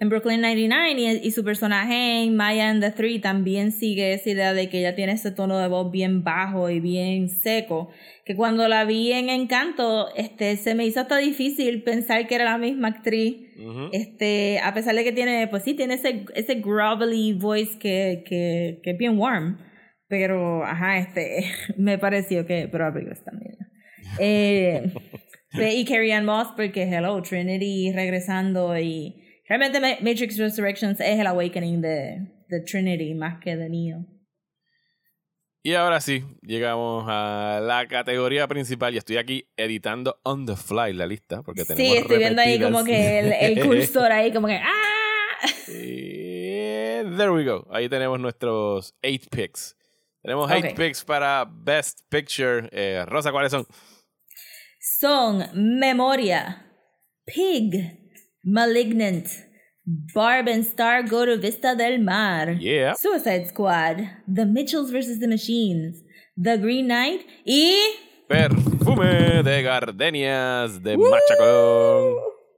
[0.02, 4.32] en Brooklyn 99 y, y su personaje en Maya and the Three también sigue esa
[4.32, 7.91] idea de que ella tiene ese tono de voz bien bajo y bien seco
[8.26, 12.45] que cuando la vi en Encanto este se me hizo hasta difícil pensar que era
[12.45, 13.89] la misma actriz Ujú.
[13.91, 18.80] este, a pesar de que tiene, pues sí, tiene ese, ese grovelly voice que, que,
[18.84, 19.60] que es bien warm.
[20.08, 21.45] Pero, ajá, este,
[21.78, 23.58] me pareció que, pero está bien.
[24.18, 24.91] Eh,
[25.76, 29.20] y Carrie Ann Moss, porque hello, Trinity regresando y
[29.52, 34.06] realmente Ma- Matrix Resurrections es el awakening de, de Trinity más que de Neo.
[35.64, 40.93] Y ahora sí, llegamos a la categoría principal y estoy aquí editando on the fly
[40.93, 44.56] la lista porque tenemos Sí, estoy viendo ahí como que el, cursor ahí como que
[44.64, 45.47] ¡ah!
[45.68, 47.68] Y there we go.
[47.72, 49.76] Ahí tenemos nuestros 8 picks.
[50.22, 50.76] Tenemos 8 Ok.
[50.78, 52.70] picks para Best Picture.
[52.72, 53.66] Eh, Rosa, ¿cuáles son?
[54.80, 56.66] Son Memoria,
[57.26, 58.01] Pig,
[58.44, 59.28] Malignant,
[60.14, 62.94] Barb and Star Go to Vista del Mar, Yeah.
[62.96, 65.20] Suicide Squad, The Mitchells vs.
[65.20, 66.04] The Machines,
[66.36, 67.76] The Green Knight y...
[68.28, 72.16] Perfume de Gardenias de Macha Colón.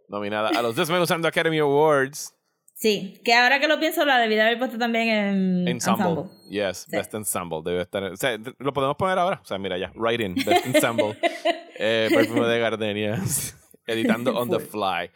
[0.07, 2.33] Nominada a los Desmenuzando Academy Awards.
[2.75, 6.05] Sí, que ahora que lo pienso la debí de haber puesto también en Ensemble.
[6.05, 6.31] Ensemble.
[6.49, 6.95] Yes, Sí.
[6.97, 7.61] Best Ensemble.
[7.63, 8.03] Debe estar.
[8.03, 9.39] O sea, lo podemos poner ahora.
[9.41, 9.91] O sea, mira ya.
[10.19, 10.35] In.
[10.35, 11.17] Best Ensemble.
[11.79, 13.55] eh, perfume de Gardenias.
[13.87, 15.09] Editando on the fly.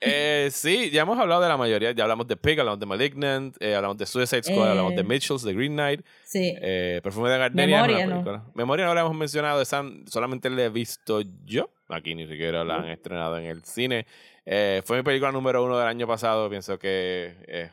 [0.00, 1.90] Eh, sí, ya hemos hablado de la mayoría.
[1.92, 4.70] Ya hablamos de Pig, hablamos de Malignant, eh, hablamos de Suicide Squad, Eh.
[4.70, 6.04] hablamos de Mitchells, de Green Knight.
[6.24, 6.54] Sí.
[6.60, 7.82] Eh, Perfume de Gardenia.
[7.82, 8.52] Memoria, ¿no?
[8.54, 11.70] Memoria no la hemos mencionado, esa solamente la he visto yo.
[11.88, 14.06] Aquí ni siquiera la han estrenado en el cine.
[14.46, 16.48] Eh, fue mi película número uno del año pasado.
[16.48, 17.70] Pienso que es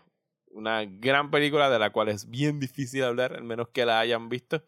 [0.51, 4.29] una gran película de la cual es bien difícil hablar, al menos que la hayan
[4.29, 4.63] visto.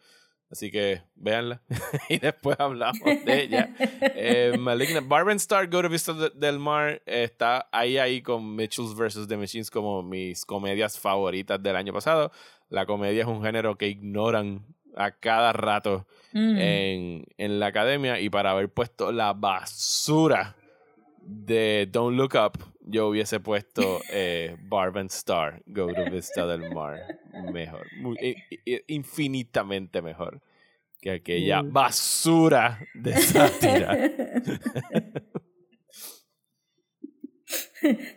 [0.50, 1.62] Así que véanla
[2.10, 3.70] y después hablamos de ella.
[3.80, 5.08] Eh, Malignant.
[5.08, 8.96] Barb and Star Go to Vista de- del Mar eh, está ahí ahí con Mitchells
[8.96, 9.28] vs.
[9.28, 12.32] The Machines como mis comedias favoritas del año pasado.
[12.70, 16.58] La comedia es un género que ignoran a cada rato Mm.
[16.60, 20.56] en, en la academia y para haber puesto la basura
[21.22, 22.58] de Don't Look Up,
[22.90, 27.00] yo hubiese puesto eh, Barb and Star, Go to Vista del Mar.
[27.54, 28.36] Mejor, muy- i-
[28.66, 30.42] i- infinitamente mejor
[31.00, 31.72] que aquella Mm.
[31.74, 33.98] basura de sátira.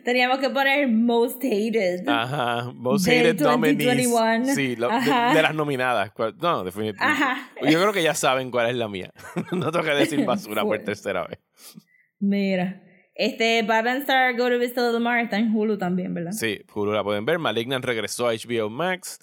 [0.03, 2.07] Teníamos que poner Most Hated.
[2.09, 3.77] Ajá, Most Hated Nominees.
[3.77, 4.55] 2021.
[4.55, 6.11] Sí, lo- de, las nominadas.
[6.11, 7.23] ¿Cuál- No, definitivamente.
[7.23, 7.49] Ajá.
[7.61, 9.11] Yo creo que ya saben cuál es la mía.
[9.51, 11.39] no tengo que decir basura por tercera vez.
[12.19, 12.81] Mira.
[13.15, 16.31] Este Barb and Star Go to Vista del Mar está en Hulu también, ¿verdad?
[16.31, 17.39] Sí, Hulu la pueden ver.
[17.39, 19.19] Malignant regresó a HBO Max.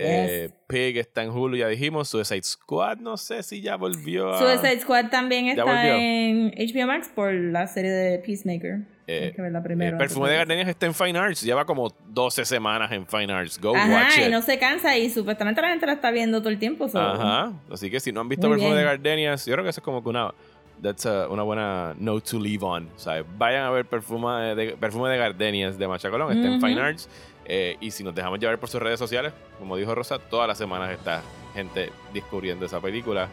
[0.00, 2.08] Eh, Pig está en Hulu, ya dijimos.
[2.08, 4.38] Suicide Squad, no sé si ya volvió a.
[4.38, 8.80] Suicide Squad también está en HBO Max por la serie de Peacemaker.
[9.10, 9.96] Eh, que verla Eh, primero.
[9.96, 11.40] Perfume de Gardenias está en Fine Arts.
[11.42, 13.58] Lleva como 12 semanas en Fine Arts.
[13.58, 14.28] Go Ajá, watch y it.
[14.30, 16.86] no se cansa y supuestamente la gente la está viendo todo el tiempo.
[16.88, 17.54] so- Ajá.
[17.72, 18.84] Así que si no han visto Muy Perfume de.
[18.84, 20.34] Gardenias, yo creo que eso es como que una.
[20.82, 22.88] That's a- una buena note to leave on.
[22.96, 26.32] Sea, vayan a ver Perfume de, Perfume de Gardenias de Machacolón.
[26.36, 26.60] Está en.
[26.60, 27.08] Fine Arts.
[27.44, 30.58] Eh, y si nos dejamos llevar por sus redes sociales, como dijo Rosa, todas las
[30.58, 31.22] semanas está
[31.54, 33.28] gente descubriendo esa película.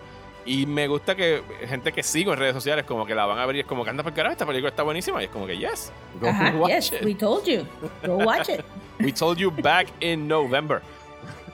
[0.48, 3.46] Y me gusta que gente que sigo en redes sociales, como que la van a
[3.48, 5.22] ver y es como que anda por carajo, esta película está buenísima.
[5.22, 5.92] Y es como que, yes,
[6.22, 7.04] go Ajá, watch yes, it.
[7.06, 7.66] we told you.
[8.06, 8.62] Go watch it.
[9.00, 10.82] We told you back in November.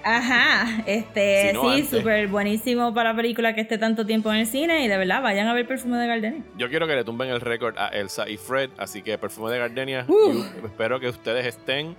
[0.04, 4.40] Ajá, este, Si no sí, súper buenísimo para la película que esté tanto tiempo en
[4.40, 6.44] el cine y de verdad vayan a ver Perfume de Gardenia.
[6.58, 9.60] Yo quiero que le tumben el récord a Elsa y Fred, así que Perfume de
[9.60, 10.06] Gardenia.
[10.08, 10.44] Uh.
[10.66, 11.96] espero que ustedes estén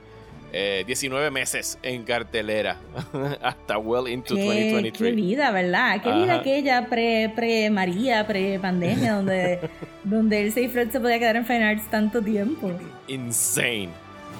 [0.55, 2.77] eh, 19 meses en cartelera
[3.43, 4.93] hasta well into Qué, 2023.
[5.11, 6.03] qué vida, ¿verdad?
[6.03, 6.41] Qué vida Ajá.
[6.41, 9.61] aquella pre, pre María, pre pandemia, donde,
[10.05, 12.71] donde Elsa y Fred se podía quedar en Fine Arts tanto tiempo.
[13.09, 13.89] Insane.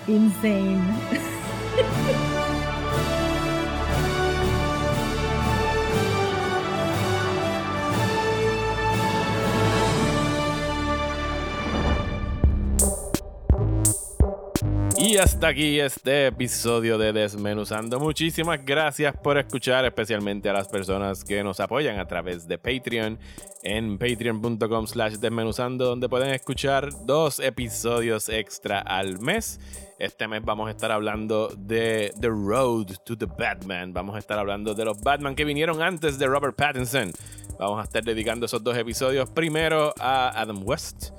[0.07, 0.81] Insane.
[15.05, 17.99] Y hasta aquí este episodio de Desmenuzando.
[17.99, 23.19] Muchísimas gracias por escuchar, especialmente a las personas que nos apoyan a través de Patreon
[23.65, 29.59] en patreon.com slash desmenuzando, donde pueden escuchar dos episodios extra al mes.
[29.99, 33.93] Este mes vamos a estar hablando de The Road to the Batman.
[33.93, 37.11] Vamos a estar hablando de los Batman que vinieron antes de Robert Pattinson.
[37.59, 41.11] Vamos a estar dedicando esos dos episodios primero a Adam West.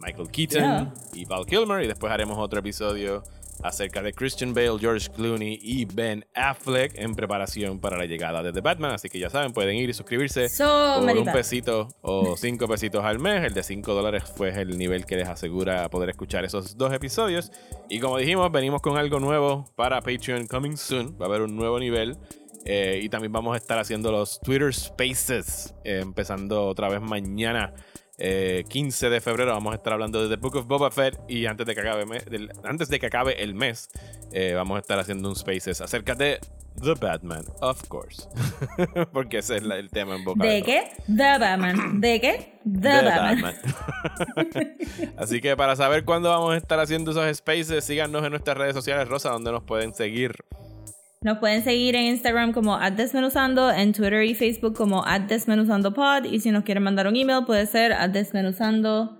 [0.00, 0.94] Michael Keaton Yeah.
[1.14, 1.82] y Val Kilmer.
[1.82, 3.22] Y después haremos otro episodio
[3.62, 8.52] acerca de Christian Bale, George Clooney y Ben Affleck en preparación para la llegada de
[8.52, 8.92] The Batman.
[8.92, 13.02] Así que ya saben, pueden ir y suscribirse So, por un pesito o cinco pesitos
[13.04, 13.44] al mes.
[13.44, 17.50] El de cinco dólares fue el nivel que les asegura poder escuchar esos dos episodios.
[17.88, 21.16] Y como dijimos, venimos con algo nuevo para Patreon coming soon.
[21.20, 22.18] Va a haber un nuevo nivel.
[22.68, 27.72] Eh, y también vamos a estar haciendo los Twitter Spaces, eh, empezando otra vez mañana.
[28.18, 31.46] Eh, 15 de febrero vamos a estar hablando de The Book of Boba Fett y
[31.46, 33.88] antes de que acabe, del- antes de que acabe el mes
[34.32, 36.38] eh, vamos a estar haciendo un Spaces acerca de
[36.82, 38.28] The Batman, of course.
[39.12, 40.92] Porque ese es la- el tema en boca ¿De de qué?
[41.06, 42.00] The Batman.
[42.00, 42.58] ¿De qué?
[42.64, 43.56] The, The Batman.
[44.34, 44.76] Batman.
[45.18, 48.74] Así que para saber cuándo vamos a estar haciendo esos spaces, síganos en nuestras redes
[48.74, 50.34] sociales, Rosa, donde nos pueden seguir.
[51.26, 56.52] Nos pueden seguir en Instagram como @desmenuzando, en Twitter y Facebook como @desmenuzandopod y si
[56.52, 59.18] nos quieren mandar un email puede ser @desmenuzando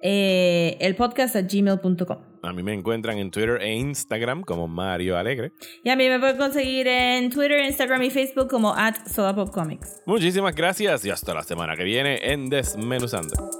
[0.00, 2.18] eh, el podcast a gmail.com.
[2.44, 5.52] A mí me encuentran en Twitter e Instagram como Mario Alegre.
[5.82, 8.72] Y a mí me pueden conseguir en Twitter, Instagram y Facebook como
[9.06, 10.02] @sodapopcomics.
[10.06, 13.50] Muchísimas gracias y hasta la semana que viene en Desmenuzando.